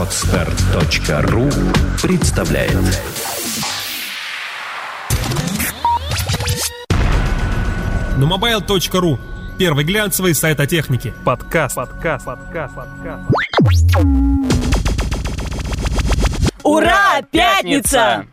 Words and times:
Отстар.ру 0.00 1.50
представляет 2.02 2.72
На 8.16 8.24
mobile.ru 8.24 9.18
Первый 9.58 9.84
глянцевый 9.84 10.34
сайт 10.34 10.58
о 10.58 10.66
технике. 10.66 11.12
Подкаст. 11.22 11.76
Подкаст. 11.76 12.24
Подкаст. 12.24 12.74
Подкаст. 12.74 13.24
Ура! 16.62 17.20
Пятница! 17.30 18.24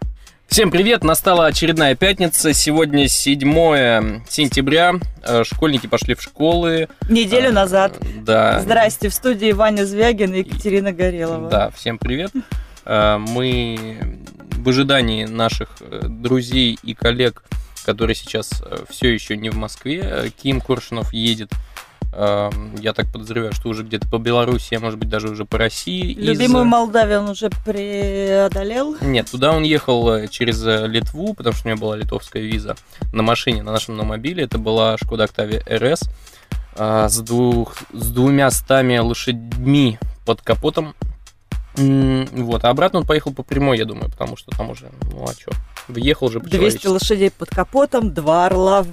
Всем 0.48 0.72
привет! 0.72 1.04
Настала 1.04 1.46
очередная 1.48 1.96
пятница. 1.96 2.54
Сегодня 2.54 3.08
7 3.08 4.24
сентября. 4.30 4.96
Э, 5.24 5.44
Школьники 5.44 5.88
пошли 5.88 6.16
в 6.16 6.22
школы. 6.22 6.88
Неделю 7.10 7.50
Э, 7.50 7.52
назад. 7.52 7.98
Да. 8.24 8.60
Здрасте, 8.62 9.10
в 9.10 9.14
студии 9.14 9.52
Ваня 9.52 9.86
Звягин 9.86 10.34
и 10.34 10.40
Екатерина 10.40 10.94
Горелова. 10.94 11.50
Да, 11.50 11.70
всем 11.72 11.98
привет. 11.98 12.32
Э, 12.86 13.18
Мы 13.20 13.98
в 14.56 14.70
ожидании 14.70 15.26
наших 15.26 15.70
друзей 16.08 16.80
и 16.82 16.94
коллег, 16.96 17.44
которые 17.86 18.16
сейчас 18.16 18.64
все 18.90 19.14
еще 19.14 19.38
не 19.38 19.50
в 19.50 19.56
Москве. 19.56 20.32
Ким 20.42 20.62
Коршунов 20.62 21.14
едет, 21.14 21.52
я 22.18 22.94
так 22.94 23.12
подозреваю, 23.12 23.54
что 23.54 23.70
уже 23.70 23.84
где-то 23.84 24.08
по 24.10 24.18
Беларуси, 24.18 24.74
а 24.76 24.80
может 24.80 24.98
быть 24.98 25.10
даже 25.10 25.30
уже 25.30 25.46
по 25.46 25.58
России. 25.58 26.12
из- 26.14 26.28
Любимую 26.28 26.66
Молдавию 26.66 27.20
он 27.20 27.30
уже 27.30 27.50
преодолел. 27.66 28.96
Нет, 29.02 29.30
туда 29.30 29.52
он 29.52 29.64
ехал 29.64 30.10
э, 30.12 30.28
через 30.28 30.66
э, 30.66 30.88
Литву, 30.88 31.34
потому 31.36 31.56
что 31.56 31.68
у 31.68 31.72
него 31.72 31.80
была 31.82 31.96
литовская 31.96 32.42
виза 32.42 32.76
на 33.14 33.22
машине, 33.24 33.62
на 33.62 33.72
нашем 33.72 33.98
на 33.98 34.04
мобиле. 34.04 34.44
Это 34.46 34.58
была 34.58 34.98
Шкода 34.98 35.26
Octavia 35.26 35.64
RS 35.68 36.10
с, 37.10 37.20
двух, 37.22 37.76
с 37.94 38.10
двумя 38.12 38.50
стами 38.52 38.98
лошадьми 38.98 39.98
под 40.26 40.42
капотом. 40.42 40.96
Вот, 41.76 42.66
а 42.66 42.70
обратно 42.70 43.00
он 43.00 43.06
поехал 43.06 43.32
по 43.34 43.44
прямой, 43.44 43.78
я 43.78 43.86
думаю, 43.86 44.10
потому 44.10 44.36
что 44.38 44.50
там 44.58 44.72
уже, 44.72 44.90
ну 45.12 45.24
а 45.28 45.34
что, 45.34 45.52
въехал 45.88 46.28
уже 46.28 46.40
по 46.40 46.50
200 46.50 46.88
лошадей 46.88 47.32
под 47.32 47.50
капотом, 47.50 48.14
два 48.14 48.46
орла 48.46 48.86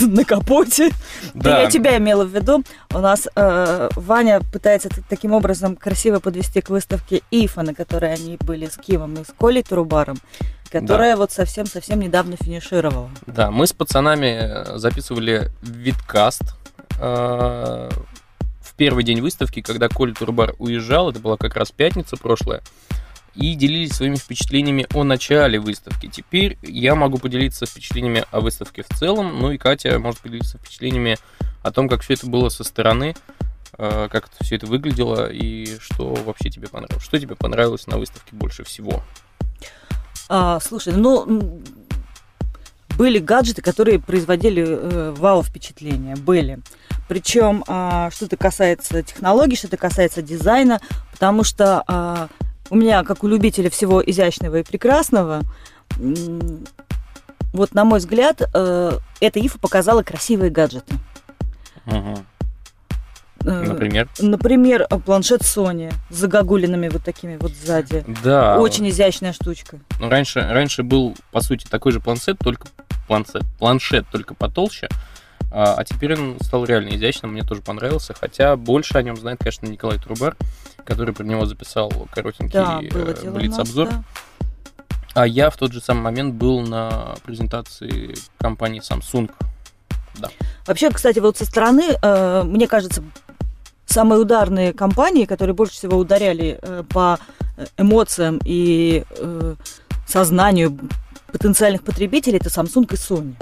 на 0.00 0.24
капоте. 0.24 0.90
Да. 1.34 1.62
Я 1.62 1.70
тебя 1.70 1.96
имела 1.98 2.24
в 2.24 2.34
виду. 2.34 2.62
У 2.94 2.98
нас 2.98 3.28
э, 3.34 3.88
Ваня 3.96 4.40
пытается 4.52 4.88
таким 5.08 5.32
образом 5.32 5.76
красиво 5.76 6.20
подвести 6.20 6.60
к 6.60 6.70
выставке 6.70 7.22
ИФА, 7.30 7.62
на 7.62 7.74
которой 7.74 8.12
они 8.12 8.36
были 8.40 8.66
с 8.66 8.76
Кимом 8.76 9.14
и 9.14 9.24
с 9.24 9.32
Колей 9.38 9.62
Турубаром, 9.62 10.16
которая 10.70 11.16
вот 11.16 11.32
совсем-совсем 11.32 12.00
недавно 12.00 12.36
финишировала. 12.36 13.10
Да, 13.26 13.50
мы 13.50 13.66
с 13.66 13.72
пацанами 13.72 14.74
э, 14.74 14.78
записывали 14.78 15.50
видкаст 15.62 16.42
э, 17.00 17.88
в 18.60 18.74
первый 18.76 19.04
день 19.04 19.20
выставки, 19.20 19.62
когда 19.62 19.88
Коля 19.88 20.14
Турбар 20.14 20.54
уезжал, 20.58 21.10
это 21.10 21.18
была 21.18 21.36
как 21.36 21.56
раз 21.56 21.70
пятница 21.70 22.16
прошлая, 22.16 22.62
и 23.36 23.54
делились 23.54 23.92
своими 23.92 24.16
впечатлениями 24.16 24.86
о 24.94 25.04
начале 25.04 25.58
выставки. 25.60 26.08
Теперь 26.08 26.58
я 26.62 26.94
могу 26.94 27.18
поделиться 27.18 27.66
впечатлениями 27.66 28.24
о 28.30 28.40
выставке 28.40 28.82
в 28.82 28.98
целом, 28.98 29.38
ну 29.40 29.52
и 29.52 29.58
Катя 29.58 29.98
может 29.98 30.20
поделиться 30.20 30.58
впечатлениями 30.58 31.18
о 31.62 31.70
том, 31.70 31.88
как 31.88 32.02
все 32.02 32.14
это 32.14 32.26
было 32.26 32.48
со 32.48 32.64
стороны, 32.64 33.14
э, 33.78 34.08
как 34.10 34.28
это 34.28 34.44
все 34.44 34.56
это 34.56 34.66
выглядело 34.66 35.30
и 35.30 35.78
что 35.80 36.14
вообще 36.14 36.50
тебе 36.50 36.68
понравилось. 36.68 37.04
Что 37.04 37.18
тебе 37.18 37.36
понравилось 37.36 37.86
на 37.86 37.98
выставке 37.98 38.34
больше 38.34 38.64
всего? 38.64 39.02
А, 40.28 40.58
слушай, 40.60 40.92
ну 40.94 41.62
были 42.96 43.18
гаджеты, 43.18 43.60
которые 43.60 43.98
производили 43.98 44.64
э, 44.66 45.14
вау 45.16 45.42
впечатление, 45.42 46.16
были. 46.16 46.60
Причем 47.08 47.62
а, 47.68 48.10
что-то 48.10 48.36
касается 48.36 49.02
технологий, 49.02 49.56
что-то 49.56 49.76
касается 49.76 50.22
дизайна, 50.22 50.80
потому 51.12 51.44
что 51.44 51.84
а, 51.86 52.28
у 52.70 52.76
меня, 52.76 53.04
как 53.04 53.24
у 53.24 53.28
любителя 53.28 53.70
всего 53.70 54.02
изящного 54.04 54.56
и 54.56 54.62
прекрасного, 54.62 55.42
вот 57.52 57.74
на 57.74 57.84
мой 57.84 58.00
взгляд, 58.00 58.42
э, 58.52 58.92
эта 59.20 59.46
ИФА 59.46 59.58
показала 59.58 60.02
красивые 60.02 60.50
гаджеты. 60.50 60.94
Э, 61.86 63.62
Например? 63.62 64.08
Например, 64.18 64.86
э, 64.90 64.98
планшет 64.98 65.42
Sony 65.42 65.92
с 66.10 66.16
загогулинами 66.16 66.88
вот 66.88 67.04
такими 67.04 67.36
вот 67.36 67.52
сзади. 67.52 68.04
Да. 68.24 68.58
Очень 68.58 68.88
изящная 68.88 69.32
штучка. 69.32 69.78
Ну, 70.00 70.08
раньше, 70.08 70.40
раньше 70.40 70.82
был, 70.82 71.16
по 71.30 71.40
сути, 71.40 71.66
такой 71.66 71.92
же 71.92 72.00
планшет, 72.00 72.38
только 72.38 72.66
планшет, 73.06 73.42
планшет 73.58 74.06
только 74.10 74.34
потолще, 74.34 74.88
а 75.50 75.84
теперь 75.84 76.18
он 76.18 76.36
стал 76.40 76.64
реально 76.64 76.96
изящным, 76.96 77.32
мне 77.32 77.42
тоже 77.42 77.62
понравился, 77.62 78.14
хотя 78.14 78.56
больше 78.56 78.98
о 78.98 79.02
нем 79.02 79.16
знает, 79.16 79.38
конечно, 79.38 79.66
Николай 79.66 79.98
Трубар, 79.98 80.36
который 80.84 81.14
про 81.14 81.24
него 81.24 81.46
записал 81.46 81.90
коротенький 82.12 82.52
Да, 82.52 82.80
э, 82.82 83.30
блиц-обзор. 83.30 83.88
да. 83.88 84.04
А 85.14 85.26
я 85.26 85.48
в 85.50 85.56
тот 85.56 85.72
же 85.72 85.80
самый 85.80 86.02
момент 86.02 86.34
был 86.34 86.60
на 86.60 87.14
презентации 87.24 88.14
компании 88.38 88.82
Samsung. 88.82 89.30
Вообще, 90.66 90.90
кстати, 90.90 91.18
вот 91.20 91.36
со 91.36 91.44
стороны, 91.44 91.96
э, 92.00 92.42
мне 92.44 92.66
кажется, 92.68 93.02
самые 93.86 94.20
ударные 94.20 94.72
компании, 94.72 95.24
которые 95.24 95.54
больше 95.54 95.74
всего 95.74 95.96
ударяли 95.96 96.58
э, 96.60 96.84
по 96.88 97.18
эмоциям 97.78 98.40
и 98.44 99.04
сознанию 100.06 100.78
потенциальных 101.32 101.82
потребителей, 101.82 102.36
это 102.36 102.48
Samsung 102.48 102.84
и 102.92 102.96
Sony. 102.96 103.34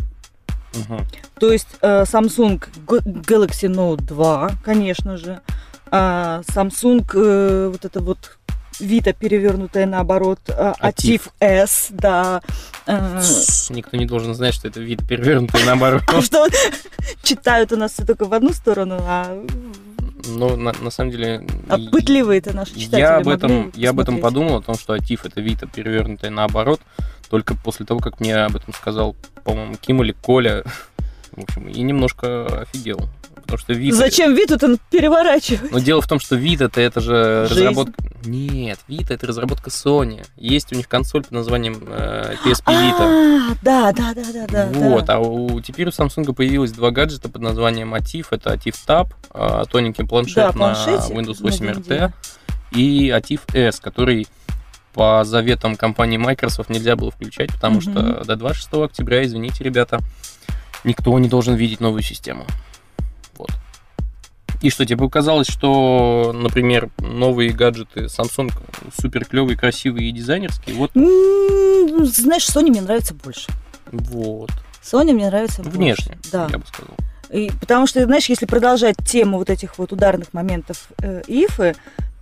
Мгм. 0.88 1.06
То 1.38 1.52
есть 1.52 1.68
э, 1.80 2.02
Samsung 2.04 2.62
Galaxy 2.86 3.68
Note 3.68 4.02
2, 4.02 4.50
конечно 4.64 5.16
же, 5.16 5.40
а 5.90 6.42
Samsung 6.48 7.04
э, 7.14 7.68
вот 7.72 7.84
это 7.84 8.00
вот 8.00 8.38
Vita 8.80 9.12
перевернутая 9.16 9.86
наоборот, 9.86 10.40
а, 10.48 10.74
Active. 10.82 11.20
Active 11.20 11.30
S, 11.40 11.88
да. 11.90 12.42
э, 12.86 13.22
Никто 13.70 13.96
не 13.96 14.04
должен 14.06 14.34
знать, 14.34 14.52
что 14.54 14.66
это 14.66 14.80
вид 14.80 15.06
перевернутый 15.06 15.62
наоборот. 15.64 16.02
что 16.22 16.48
читают 17.22 17.70
у 17.72 17.76
нас 17.76 17.92
все 17.92 18.04
только 18.04 18.24
в 18.24 18.34
одну 18.34 18.52
сторону, 18.52 18.98
а, 19.00 19.40
Но 20.26 20.56
на, 20.56 20.72
на 20.72 20.90
самом 20.90 21.12
деле... 21.12 21.46
а 21.68 21.78
и- 21.78 21.88
пытливые-то 21.88 22.52
наши 22.52 22.74
читатели 22.74 22.98
Я 23.00 23.16
об 23.18 23.28
этом, 23.28 23.70
я 23.76 23.90
об 23.90 24.00
этом 24.00 24.18
подумал, 24.20 24.56
о 24.56 24.62
том, 24.62 24.74
что 24.76 24.94
Атиф 24.94 25.24
это 25.24 25.40
Вита, 25.40 25.66
перевернутая 25.66 26.32
наоборот, 26.32 26.80
только 27.30 27.54
после 27.54 27.86
того, 27.86 28.00
как 28.00 28.20
мне 28.20 28.36
об 28.36 28.56
этом 28.56 28.74
сказал, 28.74 29.16
по-моему, 29.44 29.76
Ким 29.76 30.02
или 30.02 30.12
Коля. 30.12 30.64
В 31.32 31.42
общем, 31.42 31.68
и 31.68 31.80
немножко 31.82 32.62
офигел. 32.62 33.08
Потому 33.44 33.58
что 33.58 33.72
Вита... 33.74 33.96
Зачем 33.96 34.34
вид 34.34 34.48
тут 34.48 34.62
он 34.62 34.78
переворачивает? 34.90 35.70
Но 35.70 35.78
дело 35.78 36.00
в 36.00 36.08
том, 36.08 36.18
что 36.18 36.36
Vita 36.36 36.64
это, 36.64 36.80
это 36.80 37.00
же 37.00 37.46
Жизнь. 37.48 37.60
разработка... 37.60 37.92
Нет, 38.24 38.78
Vita 38.88 39.12
это 39.14 39.26
разработка 39.26 39.68
Sony. 39.68 40.24
Есть 40.36 40.72
у 40.72 40.76
них 40.76 40.88
консоль 40.88 41.24
под 41.24 41.32
названием 41.32 41.82
э, 41.86 42.36
PSP 42.44 42.66
Vita. 42.66 43.00
А, 43.00 43.54
да, 43.62 43.92
да, 43.92 44.14
да, 44.14 44.24
да, 44.32 44.46
да. 44.46 44.66
вот, 44.72 45.04
да. 45.04 45.16
а 45.16 45.18
у, 45.18 45.60
теперь 45.60 45.88
у 45.88 45.90
Samsung 45.90 46.32
появилось 46.32 46.72
два 46.72 46.90
гаджета 46.90 47.28
под 47.28 47.42
названием 47.42 47.94
Atif. 47.94 48.28
Это 48.30 48.54
Atif 48.54 48.76
Tab, 48.86 49.12
а, 49.30 49.64
тоненький 49.66 50.04
планшет 50.04 50.52
Да, 50.52 50.52
на 50.52 50.72
Windows 50.72 51.36
на 51.40 51.50
8 51.50 51.66
RT, 51.66 52.12
и 52.72 53.10
Atif 53.10 53.40
S, 53.52 53.78
который 53.78 54.26
по 54.94 55.24
заветам 55.24 55.76
компании 55.76 56.16
Microsoft 56.16 56.70
нельзя 56.70 56.96
было 56.96 57.10
включать, 57.10 57.52
потому 57.52 57.76
Мгм. 57.80 57.82
что 57.82 58.24
до 58.24 58.36
26 58.36 58.84
октября, 58.84 59.24
извините, 59.24 59.64
ребята, 59.64 59.98
никто 60.84 61.18
не 61.18 61.28
должен 61.28 61.54
видеть 61.54 61.80
новую 61.80 62.02
систему. 62.02 62.46
Вот. 63.36 63.50
И 64.62 64.70
что, 64.70 64.86
тебе 64.86 64.96
показалось, 64.98 65.48
что, 65.48 66.32
например, 66.34 66.88
новые 66.98 67.50
гаджеты 67.50 68.04
Samsung 68.04 68.50
супер 68.98 69.24
клевые, 69.26 69.58
красивые 69.58 70.08
и 70.08 70.12
дизайнерские? 70.12 70.76
Вот, 70.76 70.90
М, 70.96 72.06
Знаешь, 72.06 72.48
Sony 72.48 72.68
мне 72.70 72.80
нравится 72.80 73.12
больше. 73.14 73.48
вот. 73.92 74.50
Sony 74.82 75.12
мне 75.12 75.26
нравится 75.26 75.62
больше. 75.62 75.76
Внешне, 75.78 76.18
Да. 76.32 76.48
я 76.50 76.58
бы 76.58 76.64
сказал. 76.66 76.94
И, 77.30 77.50
потому 77.60 77.86
что, 77.86 78.04
знаешь, 78.04 78.26
если 78.26 78.46
продолжать 78.46 78.96
тему 79.04 79.38
вот 79.38 79.50
этих 79.50 79.78
вот 79.78 79.92
ударных 79.92 80.32
моментов 80.32 80.88
э, 81.02 81.22
ИФы, 81.26 81.74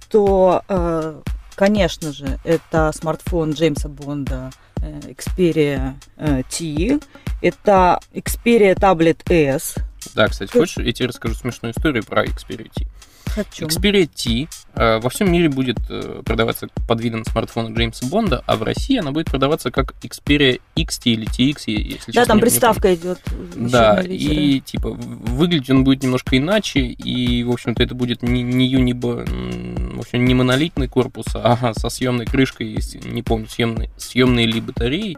то, 0.09 0.63
э, 0.69 1.21
конечно 1.55 2.13
же, 2.13 2.39
это 2.45 2.93
смартфон 2.95 3.53
Джеймса 3.53 3.89
Бонда 3.89 4.51
э, 4.81 5.13
Xperia 5.13 5.95
э, 6.17 6.43
T, 6.51 7.01
это 7.41 8.01
Xperia 8.13 8.75
Tablet 8.75 9.21
S. 9.29 9.77
Да, 10.15 10.29
кстати, 10.29 10.51
хочешь, 10.51 10.77
я 10.79 10.93
тебе 10.93 11.09
расскажу 11.09 11.35
смешную 11.35 11.73
историю 11.73 12.05
про 12.05 12.25
Xperia 12.25 12.71
T. 12.75 12.87
Хочу. 13.35 13.67
Xperia 13.67 14.07
T 14.07 14.49
э, 14.75 14.99
во 15.01 15.09
всем 15.11 15.31
мире 15.33 15.49
будет 15.49 15.79
э, 15.89 16.23
продаваться 16.25 16.69
под 16.87 17.01
видом 17.01 17.25
смартфона 17.25 17.75
Джеймса 17.75 18.07
Бонда, 18.07 18.43
а 18.47 18.57
в 18.57 18.63
России 18.63 18.99
она 18.99 19.11
будет 19.13 19.27
продаваться 19.27 19.71
как 19.71 19.95
Xperia 20.03 20.61
XT 20.77 21.01
или 21.05 21.27
TX, 21.27 21.63
если 21.67 22.13
Да, 22.13 22.25
там 22.27 22.37
не- 22.37 22.41
не 22.43 22.49
приставка 22.49 22.95
идет. 22.95 23.21
помню. 23.25 23.71
Да, 23.71 24.03
и 24.03 24.61
типа 24.61 24.91
в- 24.91 25.37
выглядеть 25.37 25.71
он 25.71 25.85
будет 25.85 26.03
немножко 26.03 26.37
иначе, 26.37 26.81
и, 26.81 27.43
в 27.45 27.51
общем-то, 27.51 27.83
это 27.83 27.95
будет 27.95 28.23
не, 28.23 28.43
не 28.43 28.67
юнибо, 28.67 29.25
м, 29.27 29.97
в 29.97 30.01
общем, 30.01 30.25
не 30.25 30.35
монолитный 30.35 30.89
корпус, 30.89 31.27
а 31.35 31.73
со 31.75 31.89
съемной 31.89 32.27
крышкой, 32.27 32.79
не 33.05 33.23
помню, 33.23 33.47
съемной, 33.49 33.91
съемной 33.97 34.45
ли 34.47 34.61
батареей. 34.61 35.17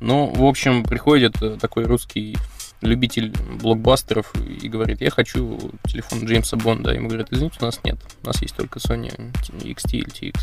Но, 0.00 0.26
в 0.26 0.44
общем, 0.44 0.82
приходит 0.84 1.40
э, 1.42 1.58
такой 1.60 1.84
русский 1.84 2.36
любитель 2.80 3.32
блокбастеров 3.60 4.32
и 4.36 4.68
говорит, 4.68 5.00
я 5.00 5.10
хочу 5.10 5.58
телефон 5.86 6.24
Джеймса 6.24 6.56
Бонда. 6.56 6.92
Ему 6.92 7.08
говорят, 7.08 7.28
извините, 7.30 7.58
у 7.60 7.64
нас 7.64 7.80
нет. 7.84 7.98
У 8.22 8.26
нас 8.26 8.40
есть 8.40 8.56
только 8.56 8.78
Sony 8.78 9.12
XT 9.60 9.90
или 9.92 10.06
TX. 10.08 10.34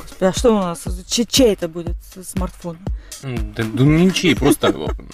Господи, 0.00 0.24
а 0.24 0.32
что 0.32 0.50
у 0.56 0.60
нас? 0.60 0.84
Ч- 1.08 1.24
чей 1.26 1.54
это 1.54 1.68
будет 1.68 1.96
смартфон? 2.24 2.78
Да, 3.22 3.64
да 3.64 3.84
не 3.84 4.12
чей, 4.12 4.36
просто 4.36 4.68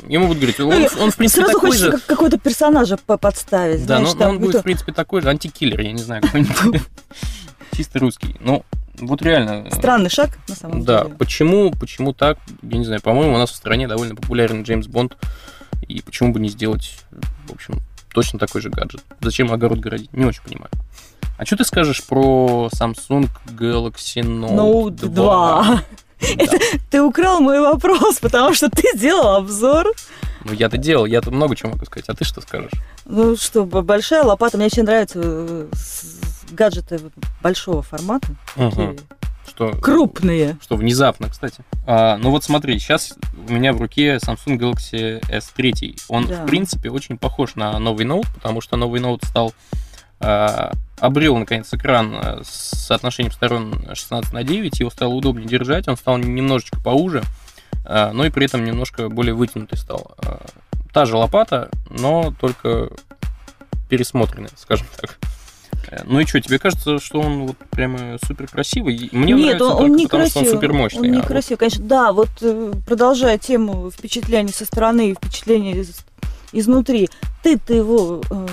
ему 0.09 0.27
будут 0.29 0.39
говорить, 0.57 0.61
он, 0.61 1.03
он, 1.03 1.11
в 1.11 1.17
принципе 1.17 1.43
Сразу 1.45 1.53
такой 1.61 1.77
же. 1.77 1.91
как- 1.93 2.07
какого-то 2.07 2.39
персонажа 2.39 2.97
по- 2.99 3.17
подставить. 3.19 3.87
Да, 3.87 3.97
знаешь, 3.99 4.09
но, 4.09 4.13
но 4.15 4.19
там, 4.19 4.29
он 4.31 4.35
ну, 4.37 4.41
будет, 4.43 4.53
то- 4.53 4.61
в 4.61 4.65
принципе, 4.65 4.93
такой 4.93 5.23
же 5.23 5.29
антикиллер, 5.31 5.81
я 5.81 5.93
не 5.93 6.03
знаю, 6.03 6.23
какой-нибудь 6.23 6.83
чисто 7.77 7.99
русский. 7.99 8.37
Ну, 8.41 8.65
вот 8.99 9.23
реально. 9.23 9.71
Странный 9.71 10.11
шаг, 10.11 10.31
на 10.49 10.55
самом 10.55 10.85
Да, 10.85 11.05
деле. 11.05 11.15
почему, 11.17 11.71
почему 11.73 12.13
так, 12.13 12.39
я 12.63 12.79
не 12.79 12.85
знаю, 12.85 13.01
по-моему, 13.01 13.35
у 13.35 13.39
нас 13.39 13.51
в 13.51 13.55
стране 13.57 13.89
довольно 13.89 14.15
популярен 14.17 14.63
Джеймс 14.65 14.87
Бонд, 14.87 15.17
и 15.89 16.03
почему 16.03 16.33
бы 16.33 16.41
не 16.41 16.49
сделать, 16.49 16.99
в 17.47 17.53
общем, 17.53 17.81
точно 18.13 18.39
такой 18.39 18.61
же 18.61 18.71
гаджет. 18.71 19.03
Зачем 19.21 19.53
огород 19.53 19.79
городить? 19.79 20.13
Не 20.13 20.25
очень 20.25 20.43
понимаю. 20.43 20.71
А 21.39 21.47
что 21.47 21.57
ты 21.57 21.65
скажешь 21.65 22.05
про 22.05 22.69
Samsung 22.75 23.29
Galaxy 23.47 24.23
Note, 24.23 24.55
Note 24.55 25.09
2. 25.09 25.85
Да. 26.21 26.59
Ты 26.91 27.01
украл 27.01 27.39
мой 27.41 27.61
вопрос, 27.61 28.19
потому 28.21 28.53
что 28.53 28.69
ты 28.69 28.83
сделал 28.97 29.37
обзор. 29.37 29.87
Ну, 30.45 30.53
я-то 30.53 30.77
делал, 30.77 31.07
я-то 31.07 31.31
много 31.31 31.55
чего 31.55 31.71
могу 31.71 31.85
сказать, 31.85 32.09
а 32.09 32.15
ты 32.15 32.25
что 32.25 32.41
скажешь? 32.41 32.73
Ну 33.05 33.37
что, 33.37 33.65
большая 33.65 34.25
лопата. 34.25 34.57
Мне 34.57 34.67
очень 34.67 34.83
нравятся 34.83 35.21
э, 35.23 35.67
гаджеты 36.51 37.01
большого 37.41 37.83
формата. 37.83 38.27
Такие 38.57 38.97
Что, 39.49 39.73
Крупные. 39.73 40.57
Что 40.63 40.77
внезапно, 40.77 41.29
кстати. 41.29 41.63
А, 41.87 42.17
ну 42.19 42.31
вот 42.31 42.45
смотри, 42.45 42.79
сейчас 42.79 43.15
у 43.49 43.53
меня 43.53 43.73
в 43.73 43.81
руке 43.81 44.17
Samsung 44.17 44.59
Galaxy 44.59 45.21
S3. 45.29 46.01
Он, 46.09 46.27
Да. 46.27 46.43
в 46.43 46.47
принципе, 46.47 46.91
очень 46.91 47.17
похож 47.19 47.55
на 47.55 47.79
новый 47.79 48.07
Note, 48.07 48.27
потому 48.35 48.61
что 48.61 48.77
новый 48.77 49.01
Note 49.01 49.27
стал 49.27 49.55
а, 50.21 50.73
обрел, 50.99 51.37
наконец, 51.37 51.73
экран 51.73 52.13
а, 52.15 52.41
с 52.45 52.87
соотношением 52.87 53.33
сторон 53.33 53.85
16 53.95 54.33
на 54.33 54.43
9, 54.43 54.81
его 54.81 54.91
стало 54.91 55.15
удобнее 55.15 55.47
держать, 55.49 55.87
он 55.87 55.97
стал 55.97 56.19
немножечко 56.19 56.81
поуже, 56.81 57.23
а, 57.85 58.13
но 58.13 58.25
и 58.27 58.31
при 58.31 58.47
этом 58.47 58.65
немножко 58.65 59.09
более 59.09 59.35
вытянутый 59.35 59.79
стал. 59.79 60.13
А, 60.25 60.45
Та 60.93 61.05
же 61.05 61.17
лопата, 61.17 61.69
но 61.91 62.35
только 62.41 62.89
пересмотренная, 63.89 64.51
скажем 64.57 64.87
так. 65.01 65.19
Э, 65.91 66.03
Ну 66.07 66.21
и 66.21 66.27
что, 66.27 66.41
тебе 66.41 66.59
кажется, 66.59 66.99
что 66.99 67.21
он 67.21 67.47
вот 67.47 67.57
прямо 67.71 68.19
супер 68.27 68.47
красивый? 68.49 69.09
Мне 69.13 69.33
Нет, 69.33 69.59
нравится 69.59 69.65
он, 69.77 69.85
он 69.85 69.97
не 69.97 70.07
потому, 70.07 70.25
что 70.27 70.33
красивый. 70.35 70.49
он 70.49 70.55
супер 70.61 70.73
мощный. 70.73 71.09
Он 71.09 71.15
не 71.17 71.23
красивый, 71.23 71.59
конечно. 71.59 71.85
Да, 71.85 72.13
вот 72.13 72.29
э, 72.43 72.73
продолжая 72.87 73.39
тему 73.39 73.91
впечатлений 73.91 74.53
со 74.53 74.65
стороны 74.65 75.11
и 75.11 75.15
впечатлений 75.15 75.73
из- 75.73 76.01
изнутри, 76.53 77.09
ты-то 77.43 77.75
его 77.75 78.23
э, 78.31 78.47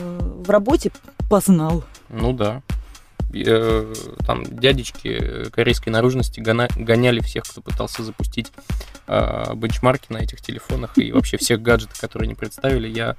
в 0.46 0.50
работе 0.50 0.92
познал. 1.30 1.84
Ну 2.10 2.34
да. 2.34 2.62
Э, 3.34 3.94
Там 4.26 4.46
дядечки 4.46 5.50
корейской 5.50 5.90
наружности 5.90 6.40
гона- 6.40 6.70
гоняли 6.76 7.20
всех, 7.20 7.44
кто 7.44 7.62
пытался 7.62 8.04
запустить 8.04 8.52
э, 9.08 9.54
бенчмарки 9.56 10.06
на 10.14 10.18
этих 10.20 10.42
телефонах 10.42 10.98
и 10.98 11.12
вообще 11.12 11.38
всех 11.38 11.62
гаджетов, 11.62 12.00
которые 12.00 12.28
они 12.28 12.36
представили. 12.36 12.88
Я, 12.88 13.16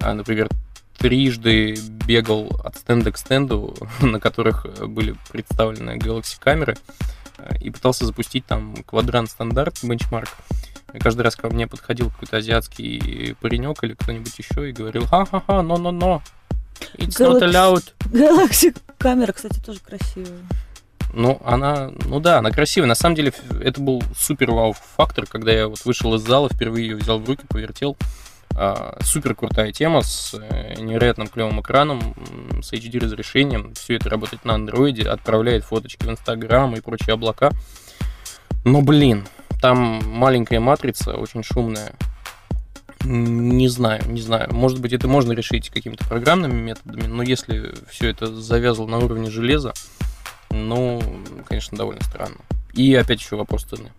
а, 0.00 0.14
например, 0.14 0.48
трижды 0.98 1.76
бегал 2.06 2.60
от 2.64 2.76
стенда 2.76 3.12
к 3.12 3.18
стенду, 3.18 3.76
на 4.00 4.20
которых 4.20 4.66
были 4.88 5.14
представлены 5.30 5.96
Galaxy 5.96 6.36
камеры, 6.38 6.76
э, 7.38 7.56
и 7.60 7.70
пытался 7.70 8.06
запустить 8.06 8.46
там 8.46 8.76
квадрант 8.84 9.30
стандарт 9.30 9.78
бенчмарк. 9.82 10.28
И 10.94 10.98
каждый 10.98 11.22
раз 11.22 11.36
ко 11.36 11.48
мне 11.48 11.66
подходил 11.66 12.10
какой-то 12.10 12.38
азиатский 12.38 13.34
паренек 13.40 13.82
или 13.84 13.94
кто-нибудь 13.94 14.38
еще 14.38 14.70
и 14.70 14.72
говорил, 14.72 15.04
ха-ха-ха, 15.06 15.62
но-но-но, 15.62 16.22
it's 16.94 17.18
not 17.20 17.40
Galaxy- 17.40 17.50
allowed. 17.50 17.84
Galaxy 18.12 18.76
камера, 18.98 19.32
кстати, 19.32 19.60
тоже 19.60 19.80
красивая. 19.80 20.40
Ну, 21.12 21.40
она, 21.44 21.90
ну 22.04 22.20
да, 22.20 22.38
она 22.38 22.50
красивая. 22.50 22.88
На 22.88 22.94
самом 22.94 23.14
деле, 23.16 23.32
это 23.60 23.80
был 23.80 24.02
супер 24.18 24.50
вау 24.50 24.74
фактор, 24.96 25.26
когда 25.26 25.50
я 25.52 25.66
вот 25.68 25.84
вышел 25.84 26.14
из 26.14 26.22
зала, 26.22 26.48
впервые 26.52 26.88
ее 26.88 26.96
взял 26.96 27.18
в 27.18 27.26
руки, 27.26 27.44
повертел. 27.48 27.96
А, 28.58 28.96
супер 29.02 29.34
крутая 29.34 29.70
тема 29.70 30.00
с 30.00 30.32
э, 30.32 30.80
невероятным 30.80 31.28
клевым 31.28 31.60
экраном, 31.60 32.14
с 32.62 32.72
HD 32.72 32.98
разрешением. 32.98 33.74
Все 33.74 33.96
это 33.96 34.08
работает 34.08 34.46
на 34.46 34.54
андроиде, 34.54 35.06
отправляет 35.10 35.64
фоточки 35.64 36.06
в 36.06 36.10
Инстаграм 36.10 36.74
и 36.74 36.80
прочие 36.80 37.12
облака. 37.12 37.50
Но, 38.64 38.80
блин, 38.80 39.26
там 39.60 40.00
маленькая 40.06 40.58
матрица, 40.58 41.16
очень 41.16 41.42
шумная. 41.42 41.92
Не 43.04 43.68
знаю, 43.68 44.02
не 44.06 44.22
знаю. 44.22 44.48
Может 44.54 44.80
быть, 44.80 44.94
это 44.94 45.06
можно 45.06 45.32
решить 45.32 45.68
какими-то 45.68 46.06
программными 46.06 46.58
методами, 46.58 47.06
но 47.06 47.22
если 47.22 47.74
все 47.90 48.08
это 48.08 48.26
завязано 48.26 48.88
на 48.88 48.98
уровне 49.04 49.30
железа, 49.30 49.74
ну, 50.48 51.02
конечно, 51.46 51.76
довольно 51.76 52.02
странно. 52.02 52.38
И 52.72 52.94
опять 52.94 53.20
еще 53.20 53.36
вопрос 53.36 53.64
цены. 53.64 53.92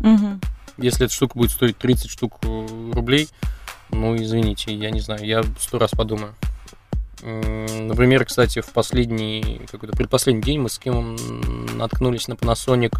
Мгм. 0.00 0.40
Если 0.76 1.06
эта 1.06 1.12
штука 1.12 1.36
будет 1.36 1.50
стоить 1.50 1.76
30 1.78 2.08
штук 2.08 2.38
э, 2.44 2.66
рублей, 2.92 3.28
ну, 3.90 4.16
извините, 4.16 4.74
я 4.74 4.90
не 4.90 5.00
знаю, 5.00 5.24
я 5.24 5.42
сто 5.58 5.78
раз 5.78 5.90
подумаю. 5.90 6.34
Например, 7.22 8.24
кстати, 8.24 8.60
в 8.60 8.70
последний, 8.72 9.60
какой-то 9.70 9.96
предпоследний 9.96 10.42
день 10.42 10.60
мы 10.60 10.68
с 10.68 10.78
кем 10.78 11.16
наткнулись 11.76 12.28
на 12.28 12.34
Panasonic, 12.34 12.96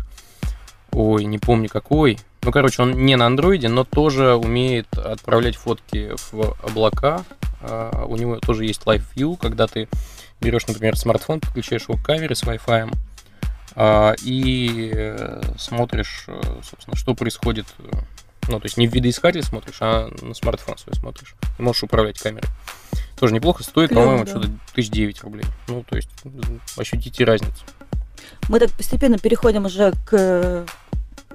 ой, 0.93 1.25
не 1.25 1.39
помню 1.39 1.69
какой. 1.69 2.19
Ну, 2.43 2.53
короче, 2.53 2.83
он 2.83 3.05
не 3.05 3.17
на 3.17 3.27
андроиде, 3.27 3.69
но 3.69 3.85
тоже 3.85 4.35
умеет 4.35 4.87
отправлять 4.97 5.57
фотки 5.57 6.13
в 6.33 6.57
облака. 6.63 7.25
А, 7.61 8.05
У 8.07 8.17
него 8.17 8.37
тоже 8.37 8.65
есть 8.65 8.83
Live 8.83 9.05
View, 9.15 9.37
когда 9.37 9.67
ты 9.67 9.89
берешь, 10.41 10.67
например, 10.67 10.97
смартфон, 10.97 11.41
подключаешь 11.41 11.89
его 11.89 11.97
к 11.97 12.03
камере 12.03 12.35
с 12.35 12.43
Wi-Fi, 12.43 12.93
а, 13.75 14.15
и 14.23 14.91
э, 14.95 15.43
смотришь, 15.59 16.25
э, 16.27 16.41
собственно, 16.69 16.97
что 16.97 17.15
происходит. 17.15 17.67
Ну, 18.49 18.59
то 18.61 18.67
есть 18.67 18.77
не 18.77 18.89
в 18.89 18.95
видоискатель 18.95 19.43
смотришь, 19.43 19.77
а 19.81 20.09
на 20.23 20.35
смартфон 20.35 20.79
свой 20.79 20.95
смотришь. 20.95 21.35
Можешь 21.59 21.83
управлять 21.83 22.19
камерой. 22.19 22.49
Тоже 23.19 23.35
неплохо 23.35 23.63
стоит, 23.63 23.91
по-моему, 23.91 24.25
да. 24.25 24.31
что-то 24.31 24.49
тысяч 24.75 24.91
девять 24.91 25.23
рублей. 25.23 25.45
Ну, 25.67 25.85
то 25.89 25.97
есть 25.97 26.09
ощутите 26.77 27.25
разницу. 27.25 27.65
Мы 28.49 28.59
так 28.61 28.71
постепенно 28.73 29.19
переходим 29.19 29.67
уже 29.67 29.93
к 30.07 30.13
э, 30.13 30.67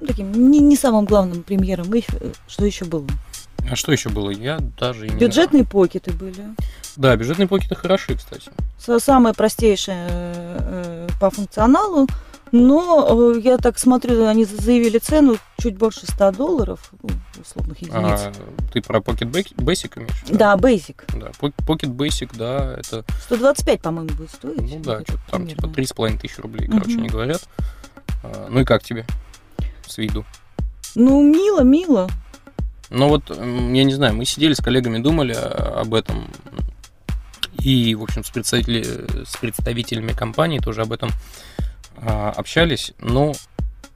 таким 0.06 0.32
не, 0.50 0.58
не 0.60 0.76
самым 0.76 1.04
главным 1.04 1.42
премьерам. 1.42 1.94
И, 1.94 2.02
э, 2.08 2.32
что 2.48 2.64
еще 2.64 2.84
было? 2.84 3.06
А 3.70 3.76
что 3.76 3.92
еще 3.92 4.08
было? 4.08 4.30
Я 4.30 4.58
даже 4.78 5.06
и 5.06 5.10
не 5.10 5.16
Бюджетные 5.16 5.64
покеты 5.64 6.12
были. 6.12 6.32
знаю. 6.34 6.56
Да, 6.96 7.16
бюджетные 7.16 7.48
покеты 7.48 7.74
хороши, 7.74 8.16
кстати. 8.16 8.50
Са- 8.78 8.98
Самое 9.00 9.34
простейшее 9.34 10.06
э, 10.08 11.08
по 11.20 11.30
функционалу. 11.30 12.06
Но 12.56 13.32
э, 13.34 13.40
я 13.40 13.58
так 13.58 13.80
смотрю, 13.80 14.26
они 14.26 14.44
заявили 14.44 14.98
цену 14.98 15.38
чуть 15.58 15.76
больше 15.76 16.06
100 16.06 16.30
долларов, 16.30 16.92
ну, 17.02 17.10
условных 17.40 17.78
единиц. 17.78 17.96
А, 18.20 18.32
ты 18.72 18.80
про 18.80 19.00
Pocket 19.00 19.28
Ba- 19.28 19.54
Basic 19.56 19.98
имеешь? 19.98 20.22
виду? 20.24 20.38
Да, 20.38 20.54
Basic. 20.54 20.94
Да, 21.18 21.32
Pocket 21.40 21.88
Basic, 21.96 22.30
да, 22.38 22.76
это, 22.78 23.04
125, 23.24 23.80
по-моему, 23.82 24.10
будет 24.14 24.30
стоить. 24.30 24.60
ну 24.60 24.78
да, 24.84 25.00
что-то 25.00 25.18
там 25.32 25.48
типа 25.48 25.62
примерно. 25.62 25.86
с 25.86 25.92
половиной 25.94 26.18
тысячи 26.20 26.40
рублей, 26.40 26.68
короче, 26.68 26.90
Мгм. 26.92 27.00
они 27.00 27.08
говорят. 27.08 27.42
А, 28.22 28.46
Ну 28.48 28.60
и 28.60 28.64
как 28.64 28.84
тебе 28.84 29.04
с 29.88 29.98
виду? 29.98 30.24
Ну, 30.94 31.22
мило, 31.28 31.62
мило. 31.64 32.08
Ну 32.88 33.08
вот, 33.08 33.30
я 33.30 33.36
не 33.82 33.94
знаю, 33.94 34.14
мы 34.14 34.24
сидели 34.26 34.52
с 34.54 34.58
коллегами, 34.62 34.98
думали 34.98 35.34
а, 35.36 35.80
об 35.80 35.92
этом. 35.92 36.30
И, 37.58 37.96
в 37.96 38.02
общем, 38.04 38.22
с, 38.22 38.30
представители- 38.30 39.24
с 39.24 39.36
представителями 39.38 40.12
компании 40.12 40.60
тоже 40.60 40.82
об 40.82 40.92
этом 40.92 41.10
а, 41.10 41.14
общались. 42.02 42.92
Ну, 42.98 43.34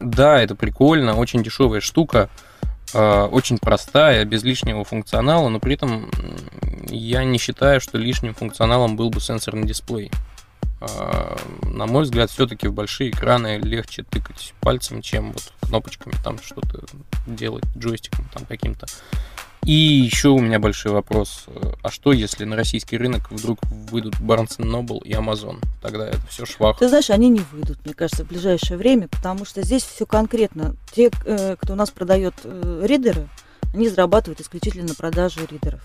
да, 0.00 0.40
это 0.40 0.54
прикольно, 0.54 1.16
очень 1.16 1.42
дешевая 1.42 1.80
штука, 1.80 2.28
а, 2.94 3.26
очень 3.26 3.58
простая, 3.58 4.24
без 4.24 4.42
лишнего 4.44 4.84
функционала, 4.84 5.48
но 5.48 5.60
при 5.60 5.74
этом 5.74 6.10
я 6.88 7.24
не 7.24 7.38
считаю, 7.38 7.80
что 7.80 7.98
лишним 7.98 8.34
функционалом 8.34 8.96
был 8.96 9.10
бы 9.10 9.20
сенсорный 9.20 9.66
дисплей. 9.66 10.10
А, 10.80 11.36
На 11.62 11.86
мой 11.86 12.04
взгляд, 12.04 12.30
все-таки 12.30 12.68
в 12.68 12.72
большие 12.72 13.10
экраны 13.10 13.58
легче 13.58 14.04
тыкать 14.04 14.54
пальцем, 14.60 15.02
чем 15.02 15.32
вот 15.32 15.52
кнопочками 15.60 16.14
там 16.24 16.38
что-то 16.38 16.84
делать, 17.26 17.64
джойстиком 17.76 18.28
там 18.32 18.44
каким-то. 18.46 18.86
И 19.64 19.72
еще 19.72 20.28
у 20.28 20.38
меня 20.38 20.58
большой 20.58 20.92
вопрос. 20.92 21.46
А 21.82 21.90
что, 21.90 22.12
если 22.12 22.44
на 22.44 22.56
российский 22.56 22.96
рынок 22.96 23.30
вдруг 23.30 23.58
выйдут 23.90 24.14
Barnes 24.14 24.58
Noble 24.58 25.02
и 25.04 25.12
Amazon? 25.12 25.62
Тогда 25.82 26.08
это 26.08 26.20
все 26.28 26.46
швах. 26.46 26.78
Ты 26.78 26.88
знаешь, 26.88 27.10
они 27.10 27.28
не 27.28 27.40
выйдут, 27.52 27.78
мне 27.84 27.94
кажется, 27.94 28.24
в 28.24 28.28
ближайшее 28.28 28.78
время, 28.78 29.08
потому 29.08 29.44
что 29.44 29.62
здесь 29.62 29.82
все 29.82 30.06
конкретно. 30.06 30.74
Те, 30.92 31.10
э, 31.24 31.56
кто 31.60 31.74
у 31.74 31.76
нас 31.76 31.90
продает 31.90 32.34
э, 32.44 32.84
ридеры, 32.86 33.28
они 33.74 33.88
зарабатывают 33.88 34.40
исключительно 34.40 34.88
на 34.88 34.94
продаже 34.94 35.40
ридеров. 35.50 35.82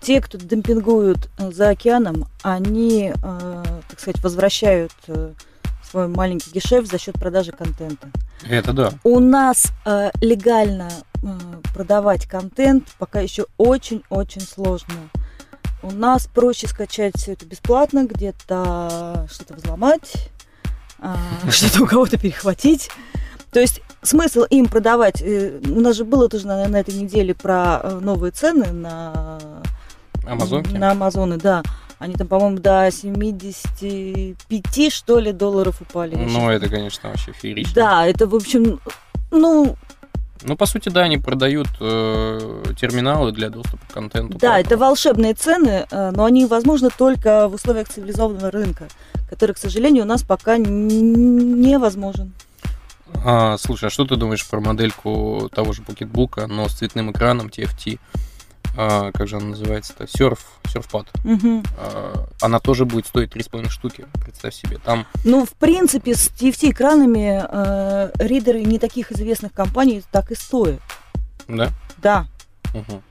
Те, 0.00 0.22
кто 0.22 0.38
демпингуют 0.38 1.28
э, 1.38 1.52
за 1.52 1.70
океаном, 1.70 2.26
они, 2.42 3.12
так 3.20 4.00
сказать, 4.00 4.22
возвращают 4.22 4.92
свой 5.90 6.08
маленький 6.08 6.50
гешефт 6.52 6.90
за 6.90 6.98
счет 6.98 7.16
продажи 7.18 7.52
контента. 7.52 8.08
Это 8.48 8.72
да. 8.72 8.92
У 9.04 9.18
нас 9.18 9.72
э, 9.84 10.10
легально 10.20 10.90
продавать 11.74 12.26
контент 12.26 12.88
пока 12.98 13.20
еще 13.20 13.46
очень-очень 13.58 14.40
сложно. 14.40 14.94
У 15.82 15.90
нас 15.90 16.26
проще 16.26 16.66
скачать 16.66 17.14
все 17.16 17.32
это 17.32 17.46
бесплатно, 17.46 18.04
где-то 18.04 19.26
что-то 19.30 19.54
взломать, 19.54 20.30
а, 20.98 21.16
что-то 21.50 21.84
у 21.84 21.86
кого-то 21.86 22.18
перехватить. 22.18 22.90
То 23.50 23.60
есть 23.60 23.80
смысл 24.02 24.42
им 24.42 24.66
продавать, 24.66 25.22
э, 25.22 25.58
у 25.66 25.80
нас 25.80 25.96
же 25.96 26.04
было 26.04 26.28
тоже 26.28 26.46
на, 26.46 26.68
на 26.68 26.76
этой 26.76 26.94
неделе 26.94 27.34
про 27.34 27.80
э, 27.82 27.98
новые 28.00 28.30
цены 28.30 28.72
на 28.72 29.38
Амазонки? 30.26 30.72
На 30.72 30.92
Амазоны, 30.92 31.38
да. 31.38 31.62
Они 31.98 32.14
там, 32.14 32.28
по-моему, 32.28 32.58
до 32.58 32.88
75, 32.90 34.92
что 34.92 35.18
ли, 35.18 35.32
долларов 35.32 35.82
упали. 35.82 36.14
Ну, 36.14 36.48
это, 36.48 36.68
конечно, 36.68 37.10
вообще 37.10 37.32
феерично. 37.32 37.74
Да, 37.74 38.06
это, 38.06 38.26
в 38.26 38.34
общем, 38.34 38.80
ну, 39.30 39.76
ну, 40.42 40.56
по 40.56 40.66
сути, 40.66 40.88
да, 40.88 41.02
они 41.02 41.18
продают 41.18 41.68
э, 41.80 42.62
терминалы 42.78 43.32
для 43.32 43.50
доступа 43.50 43.84
к 43.88 43.92
контенту. 43.92 44.38
Да, 44.38 44.58
это 44.58 44.76
волшебные 44.76 45.34
цены, 45.34 45.86
э, 45.90 46.10
но 46.12 46.24
они 46.24 46.46
возможны 46.46 46.88
только 46.96 47.48
в 47.48 47.54
условиях 47.54 47.88
цивилизованного 47.88 48.50
рынка, 48.50 48.88
который, 49.28 49.54
к 49.54 49.58
сожалению, 49.58 50.04
у 50.04 50.06
нас 50.06 50.22
пока 50.22 50.56
невозможен. 50.56 52.32
А, 53.24 53.58
слушай, 53.58 53.86
а 53.86 53.90
что 53.90 54.04
ты 54.04 54.16
думаешь 54.16 54.46
про 54.48 54.60
модельку 54.60 55.50
того 55.54 55.72
же 55.72 55.82
покетбука, 55.82 56.46
но 56.46 56.68
с 56.68 56.74
цветным 56.74 57.10
экраном 57.10 57.48
TFT? 57.48 57.98
А, 58.76 59.10
как 59.12 59.28
же 59.28 59.36
она 59.36 59.46
называется-то, 59.46 60.06
серф, 60.06 60.46
серфпад. 60.68 61.06
Угу. 61.24 61.62
А, 61.78 62.28
она 62.40 62.60
тоже 62.60 62.84
будет 62.84 63.06
стоить 63.06 63.30
3,5 63.30 63.68
штуки, 63.68 64.06
представь 64.24 64.54
себе. 64.54 64.78
Там... 64.84 65.06
Ну, 65.24 65.44
в 65.44 65.50
принципе, 65.50 66.14
с 66.14 66.28
TFT-экранами 66.28 67.46
э, 67.48 68.12
ридеры 68.18 68.62
не 68.62 68.78
таких 68.78 69.12
известных 69.12 69.52
компаний 69.52 70.02
так 70.10 70.30
и 70.30 70.34
стоят. 70.34 70.80
Да? 71.48 71.70
Да. 71.98 72.26
Угу. 72.74 73.02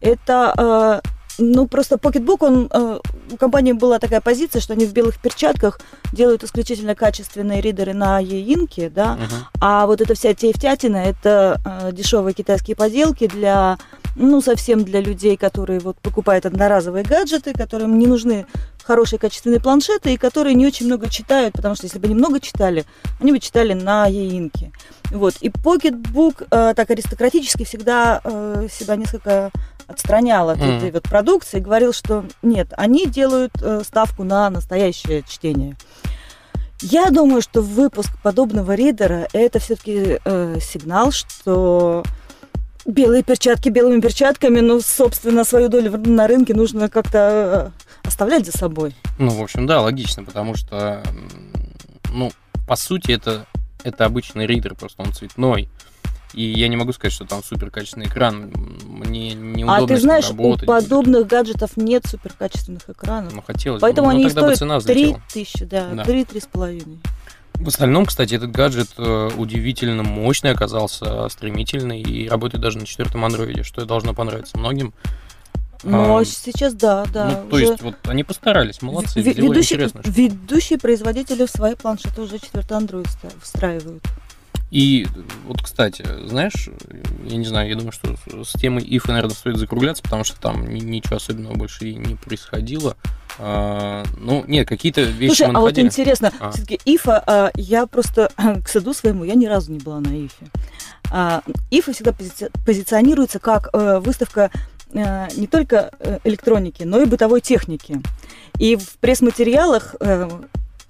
Это, 0.00 0.54
э, 1.02 1.08
ну, 1.38 1.66
просто 1.66 1.96
Pocketbook, 1.96 2.38
он, 2.40 2.68
э, 2.70 3.00
у 3.32 3.36
компании 3.36 3.72
была 3.72 3.98
такая 3.98 4.20
позиция, 4.20 4.60
что 4.60 4.72
они 4.74 4.86
в 4.86 4.92
белых 4.92 5.18
перчатках 5.18 5.80
делают 6.12 6.44
исключительно 6.44 6.94
качественные 6.94 7.60
ридеры 7.60 7.92
на 7.94 8.20
e 8.20 8.90
да, 8.90 9.14
Угу. 9.14 9.34
а 9.60 9.86
вот 9.86 10.00
эта 10.00 10.14
вся 10.14 10.30
TFT-тина, 10.30 10.96
это 10.96 11.60
э, 11.64 11.92
дешевые 11.92 12.34
китайские 12.34 12.76
поделки 12.76 13.26
для 13.26 13.78
ну, 14.16 14.40
совсем 14.40 14.84
для 14.84 15.00
людей, 15.00 15.36
которые 15.36 15.80
вот 15.80 15.96
покупают 15.98 16.46
одноразовые 16.46 17.04
гаджеты, 17.04 17.52
которым 17.52 17.98
не 17.98 18.06
нужны 18.06 18.46
хорошие 18.84 19.18
качественные 19.18 19.60
планшеты 19.60 20.14
и 20.14 20.16
которые 20.16 20.54
не 20.54 20.66
очень 20.66 20.86
много 20.86 21.08
читают, 21.08 21.54
потому 21.54 21.74
что 21.74 21.86
если 21.86 21.98
бы 21.98 22.06
они 22.06 22.14
много 22.14 22.40
читали, 22.40 22.84
они 23.20 23.32
бы 23.32 23.38
читали 23.38 23.72
на 23.72 24.06
еинке. 24.06 24.72
Вот. 25.10 25.34
И 25.40 25.48
Pocketbook 25.48 26.46
э, 26.50 26.74
так 26.74 26.90
аристократически 26.90 27.64
всегда 27.64 28.20
э, 28.24 28.68
себя 28.70 28.96
несколько 28.96 29.50
отстранял 29.86 30.50
от 30.50 30.58
Mm. 30.58 30.76
этой 30.76 30.90
вот 30.92 31.02
продукции, 31.04 31.58
говорил, 31.58 31.92
что 31.92 32.24
нет, 32.42 32.72
они 32.76 33.06
делают 33.06 33.52
э, 33.60 33.82
ставку 33.84 34.24
на 34.24 34.48
настоящее 34.50 35.24
чтение. 35.28 35.76
Я 36.82 37.10
думаю, 37.10 37.42
что 37.42 37.60
выпуск 37.60 38.10
подобного 38.22 38.72
ридера 38.72 39.28
это 39.32 39.58
все-таки 39.58 40.18
э, 40.24 40.58
сигнал, 40.60 41.12
что 41.12 42.02
белые 42.86 43.22
перчатки 43.22 43.68
белыми 43.68 44.00
перчатками, 44.00 44.60
но, 44.60 44.80
собственно, 44.80 45.44
свою 45.44 45.68
долю 45.68 45.96
на 45.98 46.26
рынке 46.26 46.54
нужно 46.54 46.88
как-то 46.88 47.72
э, 48.04 48.08
оставлять 48.08 48.46
за 48.46 48.52
собой. 48.56 48.94
Ну, 49.18 49.30
в 49.30 49.42
общем, 49.42 49.66
да, 49.66 49.80
логично, 49.80 50.24
потому 50.24 50.54
что, 50.54 51.02
ну, 52.12 52.30
по 52.66 52.76
сути, 52.76 53.12
это, 53.12 53.46
это 53.84 54.04
обычный 54.04 54.46
ридер, 54.46 54.74
просто 54.74 55.02
он 55.02 55.12
цветной. 55.12 55.68
И 56.32 56.44
я 56.44 56.68
не 56.68 56.76
могу 56.76 56.92
сказать, 56.92 57.12
что 57.12 57.24
там 57.24 57.42
супер 57.42 57.70
качественный 57.70 58.06
экран. 58.06 58.52
Мне 58.86 59.34
неудобно 59.34 59.84
а 59.84 59.86
ты 59.86 59.96
знаешь, 59.96 60.26
у 60.30 60.36
работать 60.36 60.66
подобных 60.66 61.26
гаджетов 61.26 61.76
нет 61.76 62.06
суперкачественных 62.06 62.88
экранов. 62.88 63.34
Ну, 63.34 63.42
хотелось 63.42 63.80
Поэтому 63.80 64.08
бы. 64.08 64.12
Ну, 64.14 64.18
они 64.20 64.28
тогда 64.28 64.42
бы 64.42 64.54
стоят 64.54 64.58
цена 64.58 64.80
3 64.80 64.94
взлетела. 64.94 65.22
тысячи, 65.32 65.64
да, 65.64 65.88
Да. 65.92 66.04
3 66.04 66.26
с 66.40 66.46
половиной. 66.46 67.00
В 67.60 67.68
остальном, 67.68 68.06
кстати, 68.06 68.34
этот 68.34 68.50
гаджет 68.52 68.88
э, 68.96 69.30
удивительно 69.36 70.02
мощный 70.02 70.50
оказался, 70.50 71.28
стремительный 71.28 72.00
и 72.00 72.26
работает 72.28 72.62
даже 72.62 72.78
на 72.78 72.86
четвертом 72.86 73.24
андроиде, 73.24 73.62
что 73.64 73.84
должно 73.84 74.14
понравиться 74.14 74.56
многим. 74.58 74.94
Но 75.82 76.16
А, 76.18 76.24
сейчас, 76.24 76.74
да, 76.74 77.04
да. 77.12 77.40
ну, 77.44 77.50
то 77.50 77.58
есть, 77.58 77.82
вот 77.82 77.96
они 78.04 78.24
постарались, 78.24 78.80
молодцы, 78.82 79.20
сделали 79.20 79.40
ведущие, 79.42 79.78
интересно. 79.78 80.02
ведущие 80.04 80.78
производители 80.78 81.46
в 81.46 81.50
свои 81.50 81.74
планшеты 81.74 82.20
уже 82.22 82.38
четвертый 82.38 82.76
Android 82.78 83.08
встраивают. 83.42 84.02
И 84.70 85.06
вот, 85.46 85.62
кстати, 85.62 86.04
знаешь, 86.26 86.68
я 87.26 87.36
не 87.36 87.46
знаю, 87.46 87.68
я 87.68 87.74
думаю, 87.76 87.92
что 87.92 88.14
с- 88.44 88.52
темой 88.58 88.84
ИФа, 88.86 89.08
наверное, 89.08 89.34
стоит 89.34 89.56
закругляться, 89.56 90.02
потому 90.02 90.22
что 90.24 90.38
там 90.40 90.66
ни- 90.72 90.80
ничего 90.80 91.16
особенного 91.16 91.54
больше 91.54 91.88
и 91.88 91.94
не 91.94 92.14
происходило. 92.14 92.96
А, 93.42 94.04
ну, 94.18 94.44
нет, 94.46 94.68
какие-то 94.68 95.00
вещи 95.00 95.36
Слушай, 95.36 95.52
мы 95.52 95.58
а 95.58 95.60
вот 95.62 95.78
интересно, 95.78 96.30
А. 96.40 96.50
все-таки 96.50 96.78
ИФА, 96.84 97.22
а, 97.26 97.50
я 97.54 97.86
просто 97.86 98.30
к 98.64 98.68
саду 98.68 98.92
своему, 98.92 99.24
я 99.24 99.34
ни 99.34 99.46
разу 99.46 99.72
не 99.72 99.78
была 99.78 100.00
на 100.00 100.08
ИФе. 100.26 100.46
А, 101.10 101.42
ИФА 101.70 101.92
всегда 101.92 102.10
пози- 102.10 102.50
позиционируется 102.66 103.38
как 103.38 103.70
э, 103.72 103.98
выставка 103.98 104.50
э, 104.92 105.28
не 105.36 105.46
только 105.46 105.90
э, 106.00 106.18
электроники, 106.24 106.82
но 106.84 107.00
и 107.00 107.06
бытовой 107.06 107.40
техники. 107.40 108.00
И 108.58 108.76
в 108.76 108.98
пресс-материалах 108.98 109.96
э, 110.00 110.28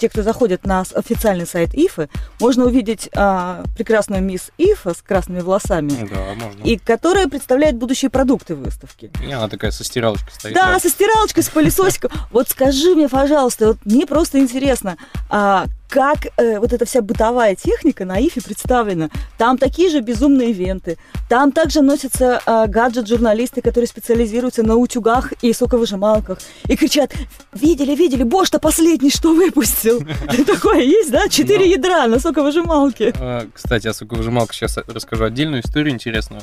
те, 0.00 0.08
кто 0.08 0.22
заходит 0.22 0.64
на 0.66 0.80
официальный 0.80 1.46
сайт 1.46 1.74
ИФы, 1.74 2.08
можно 2.40 2.64
увидеть 2.64 3.10
а, 3.14 3.62
прекрасную 3.76 4.22
мисс 4.22 4.50
ИФа 4.58 4.94
с 4.94 5.02
красными 5.02 5.40
волосами, 5.40 5.90
Да, 6.10 6.34
можно. 6.34 6.62
и 6.64 6.78
которая 6.78 7.28
представляет 7.28 7.76
будущие 7.76 8.10
продукты 8.10 8.54
выставки. 8.54 9.10
И 9.24 9.30
она 9.30 9.48
такая 9.48 9.70
со 9.70 9.84
стиралочкой 9.84 10.32
стоит. 10.32 10.54
Да, 10.54 10.78
со 10.80 10.88
стиралочкой, 10.88 11.42
с 11.42 11.48
пылесосиком. 11.50 12.10
Вот 12.30 12.48
скажи 12.48 12.94
мне, 12.94 13.08
пожалуйста, 13.08 13.68
вот 13.68 13.78
мне 13.84 14.06
просто 14.06 14.38
интересно, 14.38 14.96
а, 15.28 15.66
как 15.90 16.28
э, 16.36 16.58
вот 16.58 16.72
эта 16.72 16.84
вся 16.86 17.02
бытовая 17.02 17.54
техника 17.56 18.04
на 18.04 18.18
ИФе 18.20 18.40
представлена. 18.40 19.10
Там 19.36 19.58
такие 19.58 19.90
же 19.90 20.00
безумные 20.00 20.50
ивенты. 20.50 20.96
Там 21.28 21.52
также 21.52 21.82
носятся 21.82 22.40
а, 22.46 22.66
гаджет-журналисты, 22.66 23.60
которые 23.60 23.88
специализируются 23.88 24.62
на 24.62 24.76
утюгах 24.76 25.32
и 25.42 25.52
соковыжималках. 25.52 26.38
И 26.68 26.76
кричат, 26.76 27.12
видели, 27.52 27.94
видели, 27.94 28.22
Бош-то 28.22 28.58
последний 28.60 29.10
что 29.10 29.34
выпустил. 29.34 30.00
Такое 30.46 30.80
есть, 30.80 31.10
да? 31.10 31.28
Четыре 31.28 31.66
Ну. 31.66 31.72
ядра 31.72 32.06
на 32.06 32.20
соковыжималке. 32.20 33.12
А, 33.18 33.46
Кстати, 33.52 33.88
о 33.88 33.92
соковыжималках 33.92 34.54
сейчас 34.54 34.78
расскажу 34.86 35.24
отдельную 35.24 35.62
историю 35.62 35.92
интересную. 35.92 36.42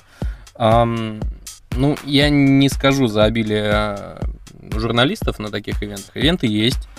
Ну, 1.78 1.96
я 2.06 2.30
не 2.30 2.70
скажу 2.70 3.08
за 3.08 3.26
обилие 3.26 3.70
а, 3.72 4.20
журналистов 4.72 5.38
на 5.40 5.50
таких 5.50 5.82
ивентах. 5.84 6.10
Ивенты 6.16 6.48
есть. 6.48 6.90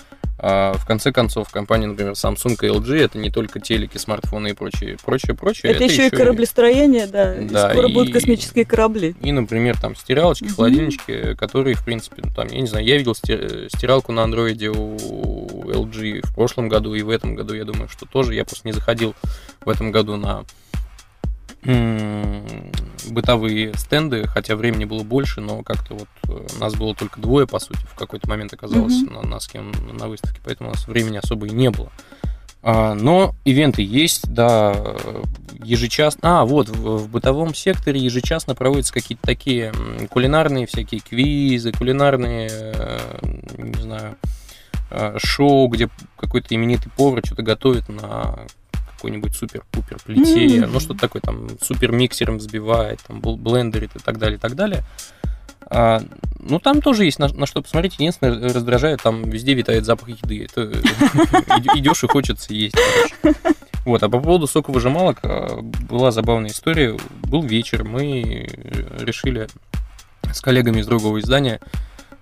А, 0.41 0.73
В 0.73 0.85
конце 0.85 1.11
концов, 1.11 1.49
компания, 1.49 1.87
например, 1.87 2.13
Samsung 2.13 2.53
и 2.61 2.67
LG, 2.67 2.97
это 3.03 3.17
не 3.17 3.29
только 3.29 3.59
телеки, 3.59 3.97
смартфоны 3.97 4.49
и 4.49 4.53
прочее, 4.53 4.97
прочее, 5.03 5.35
прочее. 5.35 5.71
Это, 5.73 5.83
еще 5.83 6.07
и 6.07 6.09
кораблестроение, 6.09 7.07
да. 7.07 7.35
И 7.35 7.45
Да, 7.49 7.71
скоро 7.71 7.89
и- 7.89 7.93
будут 7.93 8.13
космические 8.13 8.63
корабли. 8.65 9.15
И, 9.21 9.31
например, 9.33 9.77
там 9.79 9.95
стиралочки, 9.95 10.45
Мгм. 10.45 10.53
холодильнички, 10.55 11.35
которые, 11.35 11.75
в 11.75 11.83
принципе, 11.83 12.21
ну, 12.25 12.33
там, 12.33 12.47
я 12.47 12.61
не 12.61 12.67
знаю, 12.67 12.85
я 12.85 12.97
видел 12.97 13.11
сти- 13.13 13.67
стиралку 13.75 14.11
на 14.13 14.23
андроиде 14.23 14.69
у 14.69 14.95
LG 15.69 16.21
в 16.25 16.33
прошлом 16.33 16.69
году 16.69 16.93
и 16.93 17.01
в 17.01 17.09
этом 17.09 17.35
году, 17.35 17.53
я 17.53 17.65
думаю, 17.65 17.89
что 17.89 18.05
тоже. 18.05 18.33
Я 18.33 18.45
просто 18.45 18.67
не 18.67 18.71
заходил 18.73 19.13
в 19.65 19.69
этом 19.69 19.91
году 19.91 20.15
на 20.15 20.45
бытовые 23.11 23.73
стенды, 23.75 24.27
хотя 24.27 24.55
времени 24.55 24.85
было 24.85 25.03
больше, 25.03 25.41
но 25.41 25.63
как-то 25.63 25.95
вот 25.95 26.07
э, 26.27 26.47
нас 26.59 26.75
было 26.75 26.95
только 26.95 27.19
двое, 27.19 27.47
по 27.47 27.59
сути, 27.59 27.79
в 27.91 27.95
какой-то 27.95 28.29
момент 28.29 28.53
оказалось 28.53 29.01
Мгм. 29.01 29.13
на, 29.13 29.21
нас 29.23 29.47
кем 29.47 29.71
на 29.93 30.07
выставке, 30.07 30.39
поэтому 30.43 30.69
у 30.69 30.73
нас 30.73 30.87
времени 30.87 31.17
особо 31.17 31.47
и 31.47 31.51
не 31.51 31.69
было. 31.69 31.91
А, 32.61 32.93
Но 32.93 33.35
ивенты 33.45 33.81
есть, 33.81 34.31
да, 34.33 34.73
э, 34.75 35.23
ежечасно. 35.63 36.41
А, 36.41 36.45
вот, 36.45 36.69
в, 36.69 36.97
в 36.97 37.09
бытовом 37.09 37.55
секторе 37.55 37.99
ежечасно 37.99 38.53
проводятся 38.53 38.93
какие-то 38.93 39.25
такие 39.25 39.71
кулинарные 40.09 40.67
всякие 40.67 41.01
квизы, 41.01 41.71
кулинарные, 41.71 42.49
э, 42.51 42.99
не 43.57 43.81
знаю, 43.81 44.17
шоу, 45.17 45.67
где 45.67 45.87
какой-то 46.17 46.55
именитый 46.55 46.91
повар 46.97 47.21
что-то 47.23 47.43
готовит 47.43 47.87
на 47.89 48.39
какой-нибудь 48.99 49.33
супер-пупер 49.35 49.97
плите, 50.05 50.57
М. 50.63 50.71
ну 50.73 50.79
что-то 50.79 50.99
такое, 50.99 51.21
там, 51.21 51.47
супер 51.61 51.91
миксером 51.91 52.37
взбивает, 52.37 52.99
там, 53.07 53.19
бл- 53.21 53.37
блендерит 53.37 53.95
и 53.95 53.99
так 53.99 54.17
далее, 54.19 54.37
и 54.37 54.39
так 54.39 54.55
далее. 54.55 54.83
А, 55.71 56.01
ну, 56.39 56.59
там 56.59 56.81
тоже 56.81 57.05
есть 57.05 57.19
на, 57.19 57.27
на 57.27 57.45
что 57.45 57.61
посмотреть. 57.61 57.93
Единственное, 57.95 58.51
раздражает, 58.53 59.01
там 59.03 59.29
везде 59.29 59.53
витает 59.53 59.85
запах 59.85 60.09
еды. 60.09 60.45
Это 60.45 60.63
идешь 61.77 62.03
и 62.03 62.07
хочется 62.07 62.53
есть. 62.53 62.75
Вот, 63.85 64.03
а 64.03 64.09
по 64.09 64.19
поводу 64.19 64.47
соковыжималок 64.47 65.19
а, 65.23 65.61
была 65.61 66.11
забавная 66.11 66.49
история. 66.51 66.97
Был 67.23 67.43
вечер, 67.43 67.83
мы 67.83 68.49
решили 68.99 69.47
с 70.33 70.41
коллегами 70.41 70.79
из 70.81 70.87
другого 70.87 71.19
издания 71.19 71.59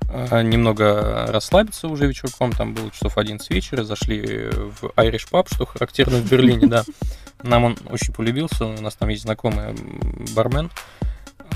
немного 0.10 1.28
расслабиться 1.28 1.88
уже 1.88 2.08
вечерком. 2.08 2.52
Там 2.52 2.74
было 2.74 2.92
часов 2.92 3.18
11 3.18 3.50
вечера. 3.50 3.84
Зашли 3.84 4.22
в 4.22 4.86
Irish 4.96 5.30
Pub, 5.32 5.48
что 5.54 5.66
характерно 5.66 6.18
в 6.18 6.30
Берлине, 6.30 6.68
да. 6.68 6.84
Нам 7.44 7.66
он 7.66 7.78
очень 7.90 8.14
полюбился. 8.14 8.66
У 8.66 8.82
нас 8.82 8.96
там 8.96 9.10
есть 9.10 9.24
знакомый 9.24 9.76
бармен. 10.36 10.72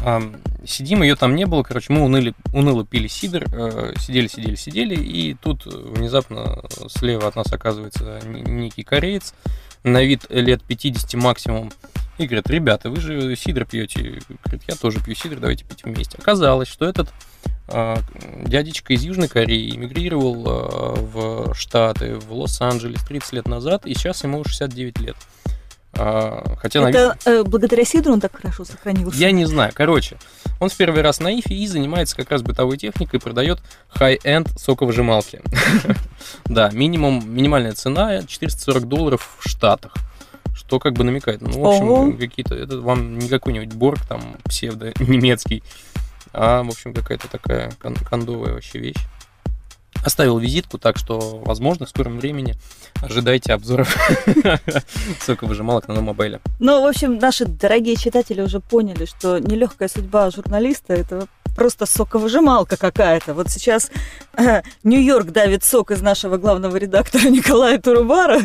А, 0.04 0.22
сидим, 0.66 1.04
ее 1.04 1.16
там 1.16 1.36
не 1.36 1.46
было, 1.46 1.62
короче, 1.62 1.94
мы 1.94 2.02
уныли, 2.04 2.34
уныло 2.54 2.86
пили 2.86 3.08
сидр, 3.08 3.46
э, 3.54 3.94
сидели, 4.00 4.28
сидели, 4.28 4.56
сидели, 4.56 4.96
и 4.96 5.36
тут 5.36 5.66
внезапно 5.66 6.64
слева 6.88 7.28
от 7.28 7.36
нас 7.36 7.52
оказывается 7.54 8.20
некий 8.26 8.84
кореец, 8.84 9.36
на 9.84 10.02
вид 10.04 10.26
лет 10.30 10.64
50 10.64 11.14
максимум, 11.16 11.72
и 12.18 12.26
говорит, 12.26 12.50
ребята, 12.50 12.90
вы 12.90 13.00
же 13.00 13.36
сидр 13.36 13.66
пьете. 13.66 14.20
Говорит, 14.44 14.64
я 14.68 14.76
тоже 14.76 15.04
пью 15.04 15.16
сидр, 15.16 15.40
давайте 15.40 15.66
пить 15.66 15.84
вместе. 15.84 16.18
Оказалось, 16.18 16.68
что 16.68 16.86
этот 16.86 17.10
дядечка 17.68 18.94
из 18.94 19.04
Южной 19.04 19.28
Кореи 19.28 19.76
эмигрировал 19.76 20.46
э, 20.46 21.00
в 21.00 21.54
Штаты, 21.54 22.16
в 22.16 22.34
Лос-Анджелес 22.34 23.04
30 23.04 23.34
лет 23.34 23.48
назад, 23.48 23.86
и 23.86 23.94
сейчас 23.94 24.24
ему 24.24 24.44
69 24.44 25.00
лет. 25.00 25.16
А, 25.94 26.56
хотя 26.58 26.88
Это 26.90 27.18
на... 27.26 27.32
э, 27.32 27.44
благодаря 27.44 27.84
Сидру 27.84 28.14
он 28.14 28.22
так 28.22 28.36
хорошо 28.36 28.64
сохранился? 28.64 29.18
Я 29.18 29.32
не 29.32 29.46
знаю. 29.46 29.72
Короче, 29.74 30.18
он 30.60 30.70
в 30.70 30.76
первый 30.76 31.02
раз 31.02 31.20
на 31.20 31.38
ИФе 31.38 31.54
и 31.54 31.68
занимается 31.68 32.16
как 32.16 32.32
раз 32.32 32.42
бытовой 32.42 32.78
техникой, 32.78 33.20
продает 33.20 33.60
high-end 33.96 34.50
соковыжималки. 34.58 35.42
Да, 36.46 36.70
минимум, 36.72 37.24
минимальная 37.26 37.74
цена 37.74 38.24
440 38.24 38.88
долларов 38.88 39.38
в 39.40 39.50
Штатах. 39.50 39.94
Что 40.54 40.80
как 40.80 40.94
бы 40.94 41.04
намекает. 41.04 41.42
Ну, 41.42 41.50
в 41.50 41.66
общем, 41.66 42.18
какие-то... 42.18 42.56
Это 42.56 42.80
вам 42.80 43.18
не 43.18 43.28
какой-нибудь 43.28 43.74
Борг, 43.74 44.06
там, 44.08 44.38
псевдо-немецкий, 44.46 45.64
а, 46.34 46.64
в 46.64 46.70
общем, 46.70 46.94
какая-то 46.94 47.28
такая 47.28 47.72
кондовая 48.10 48.54
вообще 48.54 48.80
вещь. 48.80 49.06
Оставил 50.04 50.40
визитку, 50.40 50.80
так 50.80 50.98
что, 50.98 51.42
возможно, 51.46 51.86
в 51.86 51.90
скором 51.90 52.18
времени 52.18 52.56
ожидайте 53.04 53.54
обзоров 53.54 53.96
соковыжималок 55.20 55.88
на 55.88 56.02
мобайле. 56.02 56.40
Ну, 56.60 56.82
в 56.82 56.88
общем, 56.88 57.20
наши 57.20 57.46
дорогие 57.46 57.96
читатели 57.96 58.42
уже 58.42 58.60
поняли, 58.60 59.06
что 59.06 59.38
нелегкая 59.38 59.90
судьба 59.90 60.32
журналиста– 60.32 60.94
это 60.96 61.28
просто 61.56 61.86
соковыжималка 61.86 62.78
какая-то. 62.78 63.34
Вот 63.34 63.50
сейчас 63.50 63.92
э, 64.38 64.62
Нью-Йорк 64.84 65.28
давит 65.32 65.64
сок 65.64 65.92
из 65.92 66.02
нашего 66.02 66.38
главного 66.38 66.76
редактора 66.78 67.24
Николая 67.30 67.80
Турубара, 67.80 68.42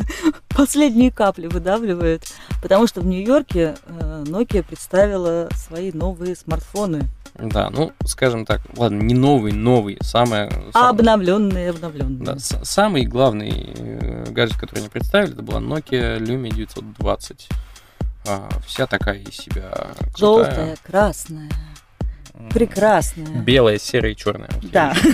последние 0.49 1.11
капли 1.11 1.47
выдавливает, 1.47 2.25
потому 2.63 2.87
что 2.87 3.01
в 3.01 3.07
Нью-Йорке 3.07 3.77
э, 3.87 4.25
Nokia 4.27 4.63
представила 4.63 5.49
свои 5.55 5.93
новые 5.93 6.37
смартфоны. 6.37 7.09
Да, 7.39 7.69
ну, 7.71 7.93
скажем 8.05 8.47
так, 8.47 8.63
ладно, 8.77 9.03
не 9.03 9.15
новый, 9.15 9.53
новый, 9.53 9.99
самое... 10.01 10.51
самое 10.73 10.91
обновленный, 10.91 11.71
обновленный. 11.71 12.25
Да, 12.25 12.39
самый 12.39 13.05
главный 13.05 13.75
э, 13.77 14.25
гаджет, 14.31 14.59
который 14.59 14.81
они 14.81 14.89
представили, 14.89 15.33
это 15.33 15.43
была 15.43 15.61
Nokia 15.61 16.19
Lumia 16.19 16.55
920. 16.55 17.49
А, 18.29 18.49
вся 18.67 18.87
такая 18.87 19.19
из 19.19 19.37
себя 19.37 19.71
крутая. 20.15 20.17
Желтая, 20.17 20.77
красная, 20.83 21.51
прекрасная. 22.51 23.43
Белая, 23.43 23.79
серая 23.79 24.13
и 24.13 24.17
черная. 24.17 24.51
Вот 24.61 24.71
да. 24.71 24.95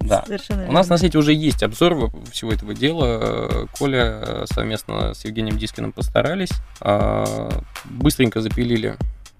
Да. 0.00 0.22
Совершенно 0.24 0.68
У 0.68 0.72
нас 0.72 0.88
на 0.88 0.98
сайте 0.98 1.18
уже 1.18 1.32
есть 1.32 1.64
обзор 1.64 2.12
всего 2.30 2.52
этого 2.52 2.74
дела. 2.74 3.66
Коля 3.76 4.44
совместно 4.44 5.14
с 5.14 5.24
Евгением 5.24 5.58
Дискиным 5.58 5.90
постарались. 5.90 6.50
А, 6.80 7.50
быстренько 7.84 8.40
запилили 8.40 8.96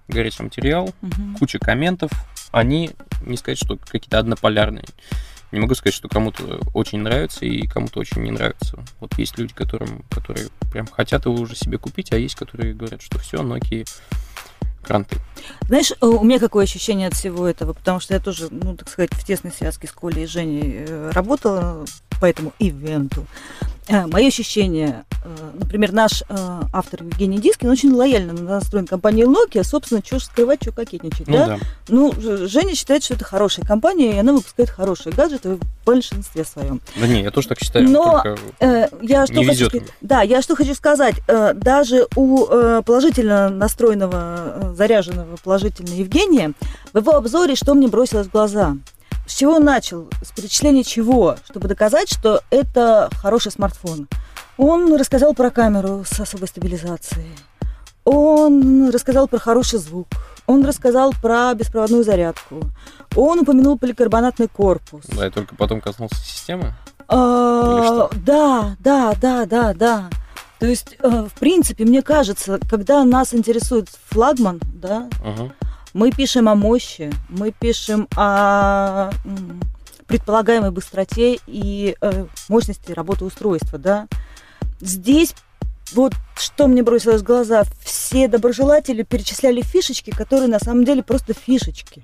горячий 0.07 0.43
материал, 0.43 0.93
угу. 1.01 1.37
куча 1.39 1.59
комментов. 1.59 2.11
Они, 2.51 2.91
не 3.21 3.37
сказать, 3.37 3.57
что 3.57 3.77
какие-то 3.77 4.19
однополярные. 4.19 4.85
Не 5.51 5.59
могу 5.59 5.75
сказать, 5.75 5.93
что 5.93 6.09
кому-то 6.09 6.59
очень 6.73 6.99
нравится 6.99 7.45
и 7.45 7.65
кому-то 7.67 7.99
очень 7.99 8.21
не 8.21 8.31
нравится. 8.31 8.83
Вот 8.99 9.17
есть 9.17 9.37
люди, 9.37 9.53
которым, 9.53 10.03
которые 10.09 10.47
прям 10.71 10.87
хотят 10.87 11.25
его 11.25 11.35
уже 11.35 11.55
себе 11.55 11.77
купить, 11.77 12.11
а 12.11 12.17
есть, 12.17 12.35
которые 12.35 12.73
говорят, 12.73 13.01
что 13.01 13.17
все, 13.19 13.37
Nokia 13.37 13.87
кранты. 14.87 15.17
Знаешь, 15.67 15.91
у 16.01 16.23
меня 16.23 16.39
какое 16.39 16.63
ощущение 16.63 17.07
от 17.07 17.13
всего 17.13 17.45
этого, 17.45 17.73
потому 17.73 17.99
что 17.99 18.13
я 18.13 18.19
тоже, 18.19 18.47
ну, 18.49 18.75
так 18.75 18.89
сказать, 18.89 19.13
в 19.13 19.25
тесной 19.25 19.51
связке 19.51 19.87
с 19.87 19.91
Колей 19.91 20.23
и 20.23 20.27
Женей 20.27 20.85
э, 20.87 21.11
работала 21.13 21.85
по 22.21 22.25
этому 22.25 22.53
ивенту. 22.57 23.25
Э, 23.87 24.05
Мое 24.05 24.27
ощущение, 24.27 25.05
э, 25.23 25.29
например, 25.53 25.93
наш 25.93 26.23
э, 26.27 26.35
автор 26.73 27.03
Евгений 27.03 27.39
Дискин 27.39 27.69
очень 27.69 27.93
лояльно 27.93 28.33
настроен 28.33 28.85
компанией 28.85 29.25
Nokia, 29.25 29.63
собственно, 29.63 30.01
что 30.05 30.19
скрывать, 30.19 30.61
что 30.61 30.71
кокетничать. 30.73 31.27
Ну, 31.27 31.37
да? 31.37 31.47
Да. 31.47 31.57
ну, 31.87 32.13
Женя 32.47 32.75
считает, 32.75 33.03
что 33.03 33.13
это 33.13 33.23
хорошая 33.23 33.65
компания, 33.65 34.15
и 34.15 34.17
она 34.17 34.33
выпускает 34.33 34.69
хорошие 34.69 35.13
гаджеты 35.13 35.55
в 35.55 35.61
большинстве 35.85 36.43
своем. 36.43 36.81
Да 36.97 37.07
не, 37.07 37.21
я 37.21 37.31
тоже 37.31 37.47
так 37.47 37.59
считаю. 37.59 37.89
Но 37.89 38.23
э, 38.59 38.87
я 39.01 39.25
что 39.25 39.43
хочу 39.43 39.67
сказать, 39.67 39.89
да, 40.01 40.21
я 40.21 40.41
что 40.41 40.55
хочу 40.55 40.73
сказать, 40.73 41.15
э, 41.27 41.53
даже 41.53 42.07
у 42.15 42.45
э, 42.45 42.81
положительно 42.85 43.49
настроенного, 43.49 44.73
заряженного 44.75 45.37
положительно 45.37 45.93
Евгения, 45.93 46.53
в 46.91 46.97
его 46.97 47.13
обзоре 47.13 47.55
что 47.55 47.73
мне 47.73 47.87
бросилось 47.87 48.27
в 48.27 48.31
глаза– 48.31 48.75
с 49.27 49.35
чего 49.35 49.59
начал? 49.59 50.07
С 50.23 50.31
перечисления 50.31 50.83
чего? 50.83 51.35
Чтобы 51.49 51.67
доказать, 51.67 52.09
что 52.09 52.41
это 52.49 53.09
хороший 53.21 53.51
смартфон. 53.51 54.07
Он 54.57 54.95
рассказал 54.95 55.33
про 55.33 55.51
камеру 55.51 56.03
с 56.09 56.19
особой 56.19 56.47
стабилизацией. 56.47 57.35
Он 58.05 58.89
рассказал 58.89 59.27
про 59.27 59.37
хороший 59.37 59.79
звук. 59.79 60.07
Он 60.45 60.63
рассказал 60.63 61.13
про 61.21 61.53
беспроводную 61.53 62.05
зарядку. 62.05 62.61
Он 63.15 63.39
упомянул 63.39 63.77
поликарбонатный 63.77 64.47
корпус. 64.47 65.03
Да, 65.09 65.27
и 65.27 65.29
только 65.29 65.55
потом 65.55 65.81
коснулся 65.81 66.15
системы? 66.15 66.73
А, 67.09 68.09
да, 68.25 68.77
да, 68.79 69.13
да, 69.21 69.45
да, 69.45 69.73
да. 69.73 70.09
То 70.59 70.65
есть, 70.65 70.95
э, 70.99 71.27
в 71.27 71.37
принципе, 71.39 71.83
мне 71.83 72.01
кажется, 72.01 72.59
когда 72.69 73.03
нас 73.03 73.33
интересует 73.33 73.89
флагман, 74.09 74.59
да, 74.73 75.09
uh 75.23 75.51
мы 75.97 76.11
пишем 76.11 76.47
о 76.47 76.53
мощи, 76.53 77.11
мы 77.27 77.51
пишем 77.51 78.07
о 78.15 79.09
предполагаемой 80.05 80.69
быстроте 80.69 81.39
и 81.47 81.95
э, 81.99 82.25
мощности 82.49 82.91
работы 82.91 83.25
устройства, 83.25 83.79
да. 83.79 84.07
Здесь 84.79 85.33
вот 85.93 86.13
что 86.35 86.67
мне 86.67 86.83
бросилось 86.83 87.21
в 87.21 87.25
глаза, 87.25 87.63
все 87.83 88.27
доброжелатели 88.27 89.01
перечисляли 89.01 89.61
фишечки, 89.61 90.11
которые 90.11 90.49
на 90.49 90.59
самом 90.59 90.85
деле 90.85 91.01
просто 91.01 91.33
фишечки. 91.33 92.03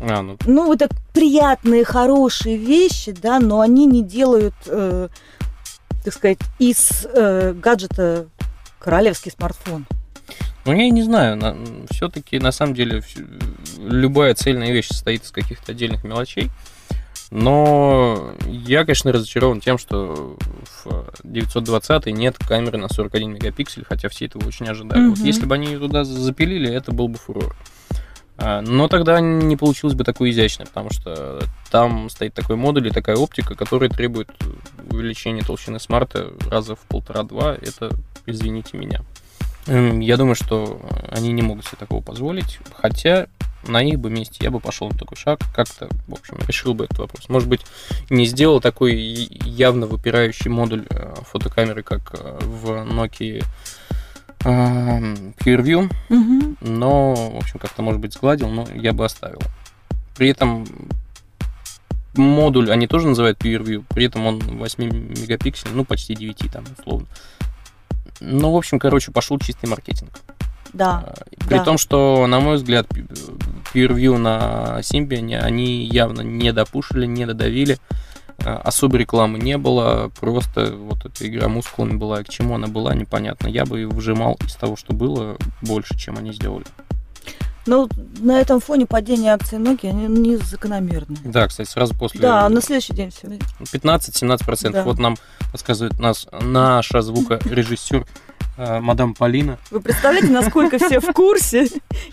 А, 0.00 0.22
ну... 0.22 0.38
ну, 0.46 0.72
это 0.72 0.88
приятные, 1.12 1.84
хорошие 1.84 2.56
вещи, 2.56 3.10
да, 3.10 3.40
но 3.40 3.60
они 3.60 3.86
не 3.86 4.04
делают, 4.04 4.54
э, 4.66 5.08
так 6.04 6.14
сказать, 6.14 6.38
из 6.60 7.06
э, 7.12 7.54
гаджета 7.54 8.28
королевский 8.78 9.32
смартфон. 9.32 9.84
Ну, 10.66 10.72
я 10.72 10.90
не 10.90 11.02
знаю, 11.02 11.36
на, 11.36 11.56
все-таки 11.90 12.38
на 12.40 12.50
самом 12.50 12.74
деле 12.74 13.02
любая 13.78 14.34
цельная 14.34 14.72
вещь 14.72 14.88
состоит 14.88 15.22
из 15.22 15.30
каких-то 15.30 15.72
отдельных 15.72 16.02
мелочей. 16.02 16.50
Но 17.30 18.34
я, 18.46 18.84
конечно, 18.84 19.12
разочарован 19.12 19.60
тем, 19.60 19.78
что 19.78 20.36
в 20.84 21.12
920 21.24 22.06
нет 22.06 22.36
камеры 22.38 22.78
на 22.78 22.88
41 22.88 23.34
мегапиксель, 23.34 23.84
хотя 23.88 24.08
все 24.08 24.26
этого 24.26 24.46
очень 24.46 24.68
ожидали. 24.68 25.02
Mm-hmm. 25.02 25.10
Вот 25.10 25.18
если 25.18 25.46
бы 25.46 25.54
они 25.54 25.76
туда 25.76 26.04
запилили, 26.04 26.70
это 26.70 26.92
был 26.92 27.08
бы 27.08 27.18
фурор. 27.18 27.56
А, 28.38 28.60
но 28.60 28.86
тогда 28.86 29.20
не 29.20 29.56
получилось 29.56 29.94
бы 29.94 30.04
такое 30.04 30.30
изящное, 30.30 30.66
потому 30.66 30.90
что 30.90 31.42
там 31.70 32.10
стоит 32.10 32.34
такой 32.34 32.56
модуль 32.56 32.88
и 32.88 32.90
такая 32.90 33.16
оптика, 33.16 33.54
которая 33.54 33.88
требует 33.88 34.28
увеличения 34.90 35.42
толщины 35.42 35.80
смарта 35.80 36.32
раза 36.48 36.76
в 36.76 36.80
полтора-два. 36.80 37.54
Это, 37.54 37.90
извините 38.26 38.76
меня. 38.76 39.02
Эм, 39.66 40.00
я 40.00 40.16
думаю, 40.16 40.34
что 40.34 40.80
они 41.10 41.32
не 41.32 41.42
могут 41.42 41.66
себе 41.66 41.78
такого 41.78 42.00
позволить. 42.00 42.58
Хотя 42.74 43.26
на 43.68 43.82
их 43.82 43.98
бы 43.98 44.10
месте 44.10 44.38
я 44.40 44.50
бы 44.50 44.60
пошел 44.60 44.88
на 44.88 44.96
такой 44.96 45.16
шаг, 45.16 45.40
как-то, 45.54 45.88
в 46.06 46.12
общем, 46.12 46.38
решил 46.46 46.74
бы 46.74 46.84
этот 46.84 46.98
вопрос. 46.98 47.28
Может 47.28 47.48
быть, 47.48 47.62
не 48.10 48.26
сделал 48.26 48.60
такой 48.60 48.96
явно 48.96 49.86
выпирающий 49.86 50.50
модуль 50.50 50.86
э, 50.90 51.14
фотокамеры, 51.30 51.82
как 51.82 52.14
э, 52.14 52.38
в 52.42 52.70
Nokia 52.84 53.44
эм, 54.44 55.34
PureView, 55.38 55.90
угу. 56.08 56.56
но, 56.60 57.14
в 57.14 57.36
общем, 57.36 57.58
как-то, 57.58 57.82
может 57.82 58.00
быть, 58.00 58.14
сгладил, 58.14 58.48
но 58.48 58.66
я 58.74 58.92
бы 58.92 59.04
оставил. 59.04 59.40
При 60.16 60.28
этом 60.28 60.66
модуль 62.14 62.70
они 62.70 62.86
тоже 62.86 63.08
называют 63.08 63.38
PureView, 63.38 63.84
при 63.88 64.06
этом 64.06 64.26
он 64.26 64.38
8 64.38 64.84
мегапикселей, 64.84 65.74
ну, 65.74 65.84
почти 65.84 66.14
9 66.14 66.52
там, 66.52 66.64
условно. 66.78 67.06
Ну, 68.20 68.52
в 68.52 68.56
общем, 68.56 68.78
короче, 68.78 69.12
пошел 69.12 69.38
чистый 69.38 69.66
маркетинг. 69.66 70.10
Да. 70.72 71.04
А, 71.06 71.14
при 71.46 71.58
да. 71.58 71.64
том, 71.64 71.78
что, 71.78 72.26
на 72.26 72.40
мой 72.40 72.56
взгляд, 72.56 72.86
PureView 73.72 74.18
на 74.18 74.78
Symbian 74.80 75.38
они 75.38 75.84
явно 75.84 76.20
не 76.20 76.52
допушили, 76.52 77.06
не 77.06 77.26
додавили. 77.26 77.78
А, 78.44 78.58
особой 78.58 79.00
рекламы 79.00 79.38
не 79.38 79.56
было, 79.56 80.10
просто 80.20 80.74
вот 80.74 81.04
эта 81.04 81.26
игра 81.26 81.48
мускулами 81.48 81.96
была, 81.96 82.22
к 82.22 82.28
чему 82.28 82.54
она 82.54 82.66
была, 82.66 82.94
непонятно. 82.94 83.48
Я 83.48 83.64
бы 83.64 83.86
выжимал 83.86 84.38
из 84.46 84.54
того, 84.54 84.76
что 84.76 84.92
было, 84.92 85.36
больше, 85.62 85.96
чем 85.96 86.18
они 86.18 86.32
сделали. 86.32 86.66
Ну, 87.66 87.88
на 88.20 88.40
этом 88.40 88.60
фоне 88.60 88.86
падение 88.86 89.34
акций 89.34 89.58
Nokia 89.58 89.90
они 89.90 90.06
не 90.06 90.36
закономерны. 90.36 91.16
Да, 91.24 91.48
кстати, 91.48 91.68
сразу 91.68 91.94
после... 91.94 92.20
Да, 92.20 92.48
на 92.48 92.60
следующий 92.60 92.94
день 92.94 93.10
все. 93.10 93.26
15-17%. 93.76 94.70
Да. 94.70 94.84
Вот 94.84 94.98
нам 94.98 95.16
рассказывает 95.52 95.98
нас 95.98 96.26
наша 96.40 97.02
звукорежиссер 97.02 98.06
э, 98.56 98.80
мадам 98.80 99.14
Полина. 99.14 99.58
Вы 99.70 99.80
представляете, 99.80 100.28
насколько 100.28 100.78
все 100.78 101.00
в 101.00 101.12
курсе, 101.12 101.68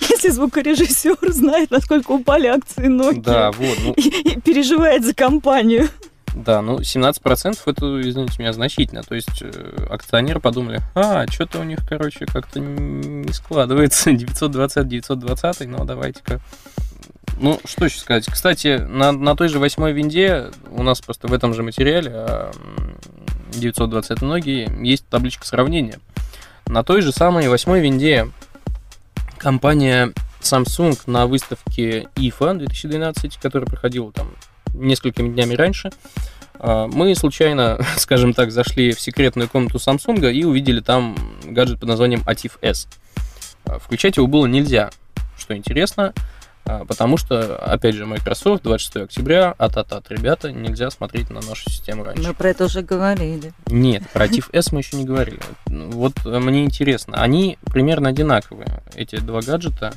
если 0.10 0.30
звукорежиссер 0.30 1.18
знает, 1.32 1.72
насколько 1.72 2.12
упали 2.12 2.48
акции 2.48 2.88
Nokia 2.88 3.22
Да, 3.22 3.52
вот, 3.52 3.78
ну, 3.84 3.94
и, 3.94 4.34
и 4.34 4.42
переживает 4.42 5.06
за 5.06 5.14
компанию. 5.14 5.90
Да, 6.34 6.62
ну 6.62 6.80
17% 6.80 7.60
это, 7.66 8.02
извините 8.02 8.36
меня, 8.40 8.54
значительно. 8.54 9.04
То 9.04 9.16
есть 9.16 9.42
э, 9.42 9.88
акционеры 9.90 10.40
подумали, 10.40 10.82
а, 10.96 11.28
что-то 11.28 11.60
у 11.60 11.64
них, 11.64 11.80
короче, 11.88 12.26
как-то 12.26 12.60
не 12.60 13.32
складывается. 13.34 14.12
920, 14.14 14.88
920, 14.88 15.68
ну 15.68 15.86
давайте-ка. 15.86 16.42
Ну, 17.40 17.60
что 17.66 17.86
еще 17.86 18.00
сказать. 18.00 18.26
Кстати, 18.26 18.78
на, 18.78 19.12
на 19.12 19.36
той 19.36 19.48
же 19.48 19.60
восьмой 19.60 19.94
винде 19.94 20.52
у 20.70 20.84
нас 20.84 21.02
просто 21.02 21.28
в 21.28 21.34
этом 21.34 21.54
же 21.54 21.64
материале 21.64 22.12
а, 22.14 22.52
м, 22.56 22.98
920 23.52 24.22
многие 24.22 24.86
есть 24.86 25.08
табличка 25.08 25.46
сравнения. 25.46 26.00
На 26.66 26.84
той 26.84 27.02
же 27.02 27.12
самой 27.12 27.48
восьмой 27.50 27.82
винде 27.82 28.30
компания 29.38 30.14
Samsung 30.42 31.00
на 31.06 31.28
выставке 31.28 32.08
IFA 32.16 32.58
2012, 32.58 33.38
которая 33.38 33.68
проходила 33.68 34.12
там 34.12 34.32
несколькими 34.74 35.30
днями 35.30 35.56
раньше, 35.56 35.92
а, 36.60 36.88
мы 36.88 37.14
случайно, 37.16 37.80
скажем 37.98 38.34
так, 38.34 38.52
зашли 38.52 38.94
в 38.94 39.00
секретную 39.00 39.50
комнату 39.50 39.78
Samsung 39.78 40.32
и 40.32 40.44
увидели 40.44 40.80
там 40.80 41.16
гаджет 41.44 41.80
под 41.80 41.90
названием 41.90 42.22
ATIF 42.22 42.54
S. 42.62 42.88
А, 43.66 43.80
Включать 43.80 44.18
его 44.18 44.28
было 44.28 44.46
нельзя, 44.46 44.90
что 45.38 45.56
интересно, 45.56 46.14
а, 46.66 46.86
потому 46.86 47.18
что, 47.18 47.58
опять 47.58 47.96
же, 47.96 48.06
Microsoft 48.06 48.64
26 48.64 48.96
октября, 48.98 49.54
ататат, 49.58 50.06
ребята, 50.10 50.52
нельзя 50.52 50.90
смотреть 50.90 51.30
на 51.30 51.42
нашу 51.42 51.70
систему 51.70 52.04
раньше. 52.06 52.24
Мы 52.26 52.34
про 52.34 52.50
это 52.50 52.66
уже 52.66 52.82
говорили. 52.82 53.54
Нет, 53.68 54.04
про 54.14 54.28
TIFF 54.28 54.50
S 54.54 54.72
мы 54.72 54.80
еще 54.80 54.96
не 54.96 55.04
говорили. 55.04 55.40
Вот 55.66 56.14
э, 56.26 56.40
мне 56.40 56.64
интересно, 56.64 57.22
они 57.22 57.58
примерно 57.66 58.10
одинаковые, 58.10 58.82
эти 58.96 59.18
два 59.18 59.42
гаджета. 59.42 59.94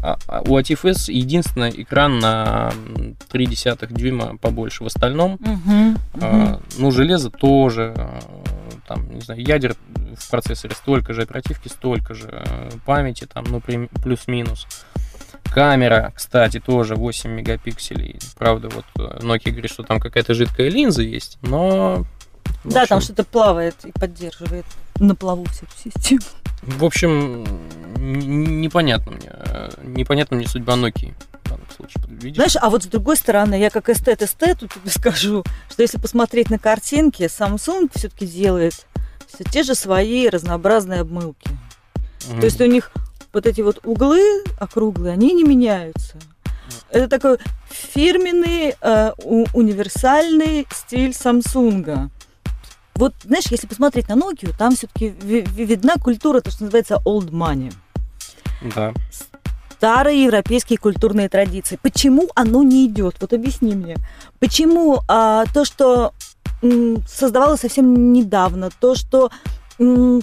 А- 0.00 0.16
а 0.26 0.40
У 0.42 0.58
ATIF 0.58 0.88
S 0.88 1.08
единственный 1.08 1.70
экран 1.82 2.18
на 2.18 2.72
0,3 3.28 3.92
дюйма 3.92 4.36
побольше. 4.38 4.84
В 4.84 4.86
остальном, 4.86 5.38
Мгм, 5.40 5.98
а, 6.20 6.34
мгм. 6.34 6.62
ну, 6.78 6.90
железо 6.90 7.30
тоже, 7.30 7.94
а, 7.96 8.20
там, 8.86 9.12
не 9.12 9.20
знаю, 9.20 9.42
ядер 9.42 9.76
в 10.16 10.30
процессоре 10.30 10.74
столько 10.74 11.12
же, 11.14 11.22
оперативки 11.22 11.68
столько 11.68 12.14
же, 12.14 12.42
памяти 12.84 13.26
там, 13.32 13.44
ну, 13.48 13.60
плюс-минус. 13.60 14.66
Камера, 15.44 16.12
кстати, 16.14 16.60
тоже 16.60 16.94
8 16.94 17.30
мегапикселей. 17.30 18.18
Правда, 18.38 18.70
вот 18.70 18.86
э, 18.98 19.18
Nokia 19.20 19.50
говорит, 19.50 19.70
что 19.70 19.82
там 19.82 20.00
какая-то 20.00 20.32
жидкая 20.32 20.70
линза 20.70 21.02
есть, 21.02 21.38
но... 21.42 22.06
Да, 22.64 22.86
там 22.86 22.98
общем, 22.98 23.14
что-то 23.14 23.24
плавает 23.24 23.74
и 23.84 23.92
поддерживает 23.92 24.64
на 25.02 25.14
плаву 25.14 25.44
всю 25.46 25.66
эту 25.66 25.90
систему. 25.98 26.20
В 26.62 26.84
общем, 26.84 27.44
непонятно 27.96 29.12
мне. 29.12 29.30
э, 29.32 29.70
Непонятна 29.84 30.36
мне 30.36 30.46
судьба 30.46 30.74
Nokia 30.74 31.12
в 31.44 31.48
данном 31.48 31.66
случае. 31.76 32.04
Видишь? 32.08 32.36
Знаешь, 32.36 32.56
а 32.60 32.70
вот 32.70 32.84
с 32.84 32.86
другой 32.86 33.16
стороны, 33.16 33.56
я 33.58 33.70
как 33.70 33.88
эстет-эстет 33.88 34.60
тут 34.60 34.72
тебе 34.72 34.90
скажу, 34.90 35.44
что 35.70 35.82
если 35.82 35.98
посмотреть 35.98 36.50
на 36.50 36.58
картинки, 36.58 37.22
Samsung 37.24 37.90
все-таки 37.94 38.26
делает 38.26 38.86
все 39.26 39.44
те 39.44 39.62
же 39.62 39.74
свои 39.74 40.28
разнообразные 40.28 41.00
обмылки. 41.00 41.50
Мгм. 42.30 42.40
То 42.40 42.46
есть 42.46 42.60
у 42.60 42.66
них 42.66 42.92
вот 43.32 43.46
эти 43.46 43.60
вот 43.62 43.80
углы 43.84 44.22
округлые, 44.60 45.12
они 45.14 45.32
не 45.32 45.42
меняются. 45.42 46.16
Это 46.90 47.08
такой 47.08 47.38
фирменный, 47.70 48.74
э, 48.80 49.12
у- 49.24 49.46
универсальный 49.52 50.66
стиль 50.72 51.10
Samsung. 51.10 52.10
Вот, 52.94 53.14
знаешь, 53.24 53.46
если 53.50 53.66
посмотреть 53.66 54.08
на 54.08 54.14
Nokia, 54.14 54.54
там 54.56 54.76
все-таки 54.76 55.14
видна 55.22 55.94
культура, 55.96 56.40
то, 56.40 56.50
что 56.50 56.64
называется 56.64 57.00
old 57.04 57.30
money. 57.30 57.72
Да. 58.74 58.92
Старые 59.76 60.24
европейские 60.24 60.78
культурные 60.78 61.28
традиции. 61.28 61.78
Почему 61.82 62.28
оно 62.36 62.62
не 62.62 62.86
идет? 62.86 63.16
Вот 63.20 63.32
объясни 63.32 63.74
мне. 63.74 63.96
Почему 64.38 65.00
а, 65.08 65.44
то, 65.52 65.64
что 65.64 66.12
м, 66.62 67.02
создавалось 67.08 67.60
совсем 67.60 68.12
недавно, 68.12 68.70
то, 68.78 68.94
что, 68.94 69.30
м, 69.80 70.22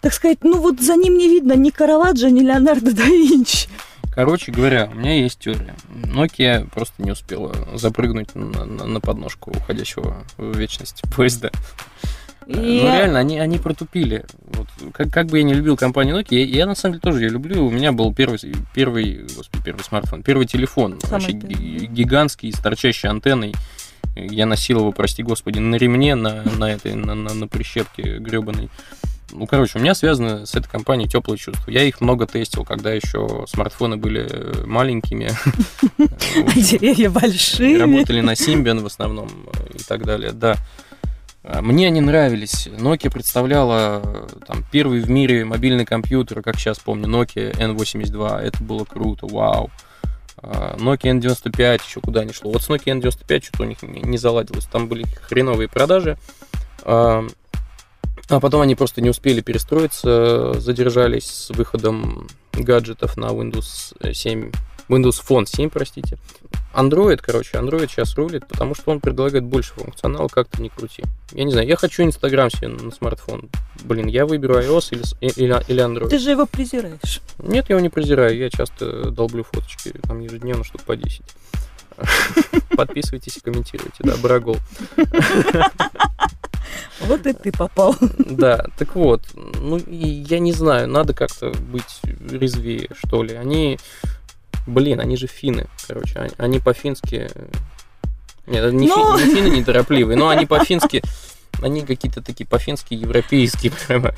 так 0.00 0.12
сказать, 0.12 0.38
ну 0.42 0.58
вот 0.60 0.80
за 0.80 0.96
ним 0.96 1.16
не 1.18 1.28
видно 1.28 1.52
ни 1.52 1.70
Караваджо, 1.70 2.30
ни 2.30 2.40
Леонардо 2.40 2.92
да 2.92 3.04
Винчи. 3.04 3.68
Короче 4.12 4.50
говоря, 4.50 4.90
у 4.92 4.96
меня 4.98 5.14
есть 5.22 5.38
теория. 5.38 5.76
Nokia 5.94 6.68
просто 6.68 7.00
не 7.00 7.12
успела 7.12 7.54
запрыгнуть 7.76 8.34
на, 8.34 8.64
на- 8.64 8.86
на 8.86 9.00
подножку 9.00 9.52
уходящего 9.52 10.24
в 10.36 10.56
вечность 10.58 11.02
поезда. 11.14 11.52
И 12.52 12.80
Ну, 12.84 12.92
реально, 12.92 13.18
они, 13.20 13.38
они 13.38 13.58
протупили. 13.58 14.24
Вот, 14.54 14.66
как, 14.92 15.10
как 15.12 15.26
бы 15.26 15.38
я 15.38 15.44
не 15.44 15.54
любил 15.54 15.76
компанию 15.76 16.18
Nokia, 16.18 16.38
я, 16.42 16.44
я 16.44 16.66
на 16.66 16.74
самом 16.74 16.94
деле 16.94 17.00
тоже 17.02 17.22
ее 17.22 17.28
люблю. 17.30 17.64
У 17.66 17.70
меня 17.70 17.92
был 17.92 18.12
первый, 18.12 18.38
первый, 18.74 19.26
господи, 19.36 19.62
первый 19.64 19.82
смартфон, 19.82 20.22
первый 20.22 20.46
телефон. 20.46 20.98
Самый 21.00 21.12
вообще 21.12 21.32
первый. 21.32 21.54
ги- 21.54 21.86
гигантский, 21.86 22.52
с 22.52 22.58
торчащей 22.58 23.08
антенной. 23.08 23.54
Я 24.16 24.46
носил 24.46 24.80
его, 24.80 24.90
прости 24.92 25.22
господи, 25.22 25.58
на 25.58 25.76
ремне, 25.76 26.16
на, 26.16 26.42
на 26.42 26.72
этой, 26.72 26.94
на, 26.94 27.14
на, 27.14 27.32
на 27.34 27.46
прищепке 27.46 28.18
гребаной. 28.18 28.68
Ну, 29.32 29.46
короче, 29.46 29.78
у 29.78 29.80
меня 29.80 29.94
связано 29.94 30.44
с 30.44 30.56
этой 30.56 30.68
компанией 30.68 31.08
теплые 31.08 31.38
чувства. 31.38 31.70
Я 31.70 31.84
их 31.84 32.00
много 32.00 32.26
тестил, 32.26 32.64
когда 32.64 32.92
еще 32.92 33.44
смартфоны 33.46 33.96
были 33.96 34.26
э, 34.28 34.64
маленькими. 34.66 35.30
деревья 36.56 37.04
И 37.04 37.08
большие. 37.08 37.78
работали 37.78 38.20
на 38.22 38.32
Symbian 38.32 38.80
в 38.80 38.86
основном 38.86 39.28
э, 39.52 39.76
и 39.78 39.82
так 39.84 40.04
далее, 40.04 40.32
да. 40.32 40.56
А, 41.42 41.62
Мне 41.62 41.86
они 41.86 42.00
нравились. 42.00 42.66
Nokia 42.66 43.10
представляла 43.10 44.02
э, 44.04 44.26
там, 44.46 44.64
первый 44.70 45.00
в 45.00 45.10
мире 45.10 45.44
мобильный 45.44 45.86
компьютер, 45.86 46.42
как 46.42 46.58
сейчас 46.58 46.78
помню, 46.78 47.06
Nokia 47.06 47.52
N82. 47.56 48.38
Это 48.40 48.62
было 48.62 48.84
круто, 48.84 49.26
вау. 49.26 49.70
А, 50.38 50.76
Nokia 50.76 51.18
N95 51.18 51.80
еще 51.86 52.00
куда 52.00 52.24
не 52.24 52.32
шло. 52.32 52.52
Вот 52.52 52.62
с 52.62 52.68
Nokia 52.68 52.98
N95 53.00 53.42
что-то 53.42 53.62
у 53.62 53.66
них 53.66 53.82
не 53.82 54.18
заладилось. 54.18 54.66
Там 54.66 54.88
были 54.88 55.04
хреновые 55.28 55.68
продажи. 55.68 56.18
А 56.84 57.26
а 58.30 58.38
потом 58.38 58.60
они 58.60 58.76
просто 58.76 59.00
не 59.00 59.10
успели 59.10 59.40
перестроиться, 59.40 60.52
задержались 60.60 61.26
с 61.26 61.50
выходом 61.50 62.28
гаджетов 62.52 63.16
на 63.16 63.26
Windows 63.26 63.92
7, 64.14 64.52
Windows 64.88 65.20
Phone 65.28 65.46
7, 65.46 65.68
простите. 65.68 66.16
Android, 66.74 67.18
короче, 67.20 67.58
Android 67.58 67.88
сейчас 67.88 68.14
рулит, 68.14 68.46
потому 68.46 68.74
что 68.74 68.90
он 68.90 69.00
предлагает 69.00 69.44
больше 69.44 69.72
функционала, 69.74 70.28
как 70.28 70.48
то 70.48 70.62
не 70.62 70.68
крути. 70.68 71.02
Я 71.32 71.44
не 71.44 71.52
знаю, 71.52 71.66
я 71.66 71.76
хочу 71.76 72.02
Instagram 72.02 72.50
себе 72.50 72.68
на 72.68 72.90
смартфон. 72.90 73.48
Блин, 73.84 74.06
я 74.06 74.26
выберу 74.26 74.58
iOS 74.58 74.88
или, 74.92 75.02
или, 75.20 75.64
или 75.68 75.84
Android. 75.84 76.08
Ты 76.08 76.18
же 76.18 76.30
его 76.30 76.46
презираешь. 76.46 77.20
Нет, 77.38 77.66
я 77.68 77.74
его 77.74 77.80
не 77.80 77.88
презираю, 77.88 78.36
я 78.36 78.50
часто 78.50 79.10
долблю 79.10 79.44
фоточки, 79.44 79.94
там 80.02 80.20
ежедневно 80.20 80.64
штук 80.64 80.82
по 80.82 80.96
10. 80.96 81.22
Подписывайтесь 82.76 83.36
и 83.36 83.40
комментируйте, 83.40 83.98
да, 84.00 84.16
Барагол. 84.16 84.56
Вот 87.00 87.26
и 87.26 87.32
ты 87.32 87.52
попал. 87.52 87.96
Да, 88.18 88.66
так 88.78 88.94
вот, 88.94 89.22
ну, 89.34 89.80
я 89.88 90.38
не 90.38 90.52
знаю, 90.52 90.88
надо 90.88 91.14
как-то 91.14 91.50
быть 91.50 92.00
резвее, 92.30 92.88
что 93.04 93.22
ли. 93.22 93.34
Они, 93.34 93.78
блин, 94.66 95.00
они 95.00 95.16
же 95.16 95.26
финны, 95.26 95.66
короче, 95.86 96.18
они, 96.18 96.32
они 96.38 96.58
по-фински... 96.58 97.30
Нет, 98.46 98.72
не, 98.72 98.88
Ну. 98.88 99.18
фи- 99.18 99.24
не 99.26 99.34
финны 99.34 99.56
неторопливые, 99.58 100.16
но 100.16 100.28
они 100.28 100.46
по-фински, 100.46 101.02
они 101.62 101.82
какие-то 101.82 102.22
такие 102.22 102.46
по-фински 102.46 102.94
европейские 102.94 103.72
прямо. 103.86 104.14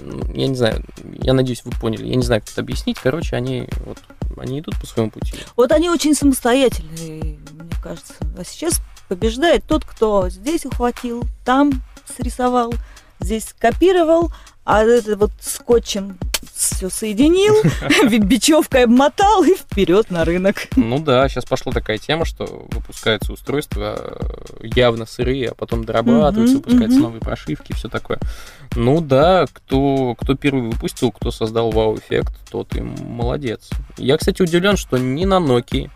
Ну, 0.00 0.22
Я 0.32 0.46
не 0.46 0.54
знаю, 0.56 0.84
я 1.22 1.32
надеюсь, 1.34 1.62
вы 1.64 1.72
поняли. 1.72 2.06
Я 2.06 2.14
не 2.16 2.22
знаю, 2.22 2.40
как 2.40 2.50
это 2.50 2.60
объяснить. 2.62 2.98
Короче, 3.02 3.36
они 3.36 3.68
вот, 3.84 3.98
они 4.38 4.60
идут 4.60 4.78
по 4.80 4.86
своему 4.86 5.10
пути. 5.10 5.34
Вот 5.56 5.72
они 5.72 5.90
очень 5.90 6.14
самостоятельные, 6.14 7.38
мне 7.52 7.70
кажется. 7.82 8.14
А 8.38 8.44
сейчас 8.44 8.80
побеждает 9.08 9.64
тот, 9.64 9.84
кто 9.84 10.28
здесь 10.30 10.64
ухватил, 10.66 11.24
там 11.44 11.82
срисовал, 12.16 12.72
здесь 13.20 13.48
скопировал, 13.48 14.32
а 14.64 14.82
это 14.84 15.16
вот 15.16 15.32
скотчем 15.40 16.18
все 16.54 16.90
соединил, 16.90 17.54
бечевкой 18.20 18.84
обмотал 18.84 19.44
и 19.44 19.54
вперед 19.54 20.10
на 20.10 20.24
рынок. 20.24 20.68
Ну 20.76 20.98
да, 20.98 21.28
сейчас 21.28 21.44
пошла 21.44 21.72
такая 21.72 21.98
тема, 21.98 22.24
что 22.24 22.66
выпускаются 22.70 23.32
устройства 23.32 23.96
э, 23.98 24.66
явно 24.66 25.06
сырые, 25.06 25.50
а 25.50 25.54
потом 25.54 25.84
дорабатываются, 25.84 26.56
выпускаются 26.56 27.00
новые 27.00 27.20
прошивки, 27.20 27.72
все 27.72 27.88
такое. 27.88 28.18
Ну 28.76 29.00
да, 29.00 29.46
кто, 29.52 30.14
кто 30.18 30.34
первый 30.34 30.70
выпустил, 30.70 31.10
кто 31.10 31.30
создал 31.30 31.70
вау-эффект, 31.70 32.32
тот 32.50 32.74
и 32.76 32.80
молодец. 32.80 33.70
Я, 33.96 34.16
кстати, 34.16 34.42
удивлен, 34.42 34.76
что 34.76 34.98
ни 34.98 35.24
на 35.24 35.38
Nokia, 35.38 35.90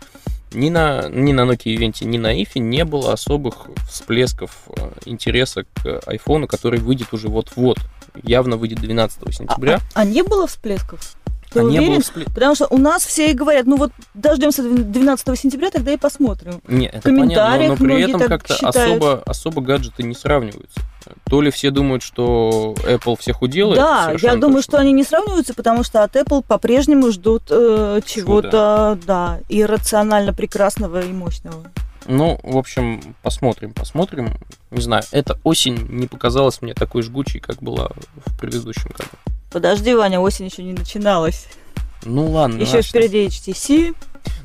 ни 0.53 0.69
на, 0.69 1.09
ни 1.09 1.31
на 1.31 1.41
Nokia 1.41 1.75
Event, 1.75 2.03
ни 2.05 2.17
на 2.17 2.41
Ифе 2.41 2.59
не 2.59 2.85
было 2.85 3.13
особых 3.13 3.67
всплесков 3.89 4.51
э, 4.69 4.91
интереса 5.05 5.63
к 5.63 5.99
айфону, 6.05 6.47
который 6.47 6.79
выйдет 6.79 7.13
уже 7.13 7.27
вот-вот. 7.27 7.79
Явно 8.21 8.57
выйдет 8.57 8.79
12 8.79 9.19
А, 9.25 9.31
сентября. 9.31 9.79
а- 9.95 10.01
а 10.01 10.05
не 10.05 10.21
было 10.23 10.45
всплесков? 10.47 11.15
Ты 11.51 11.59
А 11.59 11.63
не 11.63 11.77
было 11.77 11.85
уверен? 11.85 12.01
вспле- 12.01 12.25
Потому 12.33 12.55
что 12.55 12.67
у 12.71 12.77
нас 12.79 13.05
все 13.05 13.29
и 13.29 13.33
говорят, 13.33 13.67
ну 13.67 13.77
вот 13.77 13.91
дождемся 14.15 14.63
12 14.63 15.35
сентября, 15.35 15.69
тогда 15.69 15.91
и 15.93 15.97
посмотрим. 15.97 16.61
Не, 16.67 16.87
это 16.87 17.01
понятно, 17.03 17.57
но, 17.59 17.67
но 17.67 17.75
при 17.75 18.01
этом 18.01 18.21
как-то 18.27 18.55
особо, 18.55 19.21
особо 19.25 19.61
гаджеты 19.61 20.01
не 20.01 20.15
сравниваются. 20.15 20.79
То 21.29 21.41
ли 21.41 21.51
все 21.51 21.69
думают, 21.69 22.01
что 22.01 22.73
Apple 22.87 23.19
всех 23.19 23.41
уделает. 23.43 23.77
Да, 23.77 24.15
я 24.19 24.35
думаю, 24.35 24.57
точно. 24.57 24.61
что 24.63 24.77
они 24.77 24.93
не 24.93 25.03
сравниваются, 25.03 25.53
потому 25.53 25.83
что 25.83 26.03
от 26.03 26.15
Apple 26.15 26.43
по-прежнему 26.43 27.11
ждут 27.11 27.43
э, 27.49 27.99
чего-то, 28.05 28.97
да, 29.05 29.39
иррационально 29.49 30.33
прекрасного 30.33 31.01
и 31.01 31.11
мощного. 31.11 31.65
Ну, 32.05 32.39
в 32.43 32.57
общем, 32.57 33.15
посмотрим, 33.21 33.73
посмотрим. 33.73 34.37
Не 34.71 34.81
знаю, 34.81 35.03
эта 35.11 35.39
осень 35.43 35.87
не 35.89 36.07
показалась 36.07 36.61
мне 36.61 36.73
такой 36.73 37.01
жгучей, 37.03 37.39
как 37.39 37.61
была 37.61 37.91
в 38.25 38.37
предыдущем 38.37 38.89
году. 38.89 39.09
Подожди, 39.51 39.93
Ваня, 39.93 40.19
осень 40.19 40.45
еще 40.45 40.63
не 40.63 40.73
начиналась. 40.73 41.47
Ну 42.05 42.31
ладно. 42.31 42.61
Еще 42.61 42.77
начнем. 42.77 42.89
впереди 42.89 43.27
HTC. 43.27 43.95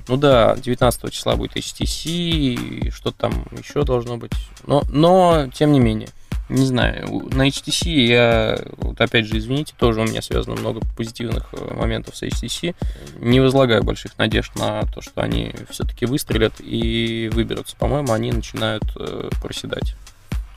Ну 0.09 0.17
да, 0.17 0.57
19 0.57 1.13
числа 1.13 1.37
будет 1.37 1.57
HTC, 1.57 2.91
что 2.91 3.11
там 3.11 3.47
еще 3.59 3.83
должно 3.83 4.17
быть. 4.17 4.33
Но, 4.67 4.83
но, 4.89 5.49
тем 5.53 5.73
не 5.73 5.81
менее, 5.81 6.09
не 6.49 6.65
знаю, 6.65 7.29
на 7.33 7.47
HTC 7.49 7.89
я, 7.91 8.59
вот 8.79 9.01
опять 9.01 9.27
же, 9.27 9.39
извините, 9.39 9.75
тоже 9.77 10.01
у 10.01 10.05
меня 10.05 10.23
связано 10.23 10.57
много 10.57 10.81
позитивных 10.97 11.49
э, 11.53 11.75
моментов 11.75 12.17
с 12.17 12.23
HTC. 12.23 12.75
Не 13.21 13.41
возлагаю 13.41 13.83
больших 13.83 14.17
надежд 14.19 14.55
на 14.57 14.83
то, 14.87 15.01
что 15.03 15.21
они 15.21 15.53
все-таки 15.71 16.07
выстрелят 16.07 16.55
и 16.59 17.31
выберутся. 17.33 17.77
По-моему, 17.77 18.13
они 18.13 18.33
начинают 18.33 18.85
э, 18.97 19.31
проседать. 19.43 19.95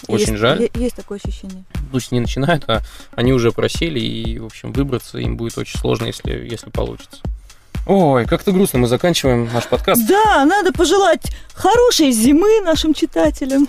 Очень 0.07 0.29
есть, 0.29 0.37
жаль. 0.37 0.69
Есть 0.75 0.95
такое 0.95 1.19
ощущение. 1.23 1.63
Пусть 1.91 2.11
не 2.11 2.19
начинают, 2.19 2.63
а 2.67 2.81
они 3.15 3.33
уже 3.33 3.51
просели, 3.51 3.99
и, 3.99 4.39
в 4.39 4.45
общем, 4.45 4.71
выбраться 4.71 5.17
им 5.17 5.37
будет 5.37 5.57
очень 5.57 5.77
сложно, 5.79 6.05
если, 6.05 6.31
если 6.49 6.69
получится. 6.69 7.17
Ой, 7.87 8.25
как-то 8.25 8.51
грустно 8.51 8.79
мы 8.79 8.87
заканчиваем 8.87 9.49
наш 9.51 9.65
подкаст. 9.67 10.07
Да, 10.07 10.45
надо 10.45 10.71
пожелать 10.71 11.31
хорошей 11.53 12.11
зимы 12.11 12.61
нашим 12.61 12.93
читателям. 12.93 13.67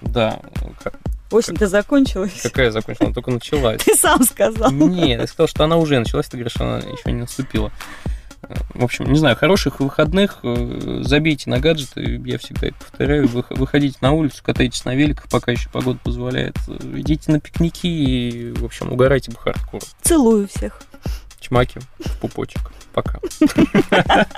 Да, 0.00 0.40
как- 0.82 0.98
Осень-то 1.32 1.66
закончилась. 1.66 2.40
какая 2.42 2.70
закончила, 2.70 3.06
она 3.06 3.14
только 3.14 3.30
началась. 3.30 3.82
Ты 3.84 3.94
сам 3.96 4.22
сказал. 4.24 4.70
Нет, 4.70 5.20
я 5.20 5.26
сказал, 5.26 5.48
что 5.48 5.64
она 5.64 5.76
уже 5.78 5.98
началась, 5.98 6.26
ты 6.28 6.36
говоришь, 6.36 6.52
что 6.52 6.64
она 6.64 6.78
еще 6.78 7.10
не 7.12 7.20
наступила. 7.22 7.72
Э, 8.42 8.54
В 8.74 8.84
общем, 8.84 9.10
не 9.12 9.18
знаю, 9.18 9.36
хороших 9.36 9.80
выходных, 9.80 10.38
э, 10.42 11.00
забейте 11.02 11.48
на 11.50 11.58
гаджеты, 11.58 12.20
я 12.24 12.38
всегда 12.38 12.68
это 12.68 12.76
повторяю, 12.76 13.28
Вы- 13.28 13.44
выходите 13.50 13.96
на 14.00 14.12
улицу, 14.12 14.42
катайтесь 14.44 14.84
на 14.84 14.94
великах, 14.94 15.28
пока 15.28 15.52
еще 15.52 15.68
погода 15.70 15.98
позволяет, 16.02 16.56
э, 16.68 16.72
идите 16.96 17.32
на 17.32 17.40
пикники 17.40 17.86
и, 17.86 18.52
в 18.52 18.64
общем, 18.64 18.92
угорайте 18.92 19.30
бы 19.30 19.38
хардкор. 19.38 19.80
Целую 20.02 20.48
всех. 20.48 20.80
Чмаки 21.40 21.80
в 22.04 22.18
пупочек. 22.18 22.60
Пока. 22.92 23.18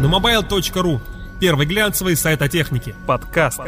На 0.00 0.06
mobile.ru. 0.06 1.00
Первый 1.42 1.66
глянцевый 1.66 2.14
сайт 2.14 2.40
о 2.40 2.48
технике. 2.48 2.94
Подкаст. 3.04 3.58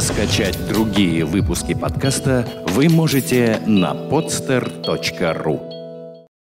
Скачать 0.00 0.58
другие 0.66 1.24
выпуски 1.24 1.72
подкаста 1.72 2.44
вы 2.66 2.88
можете 2.88 3.62
на 3.64 3.92
podster.ru 3.92 5.79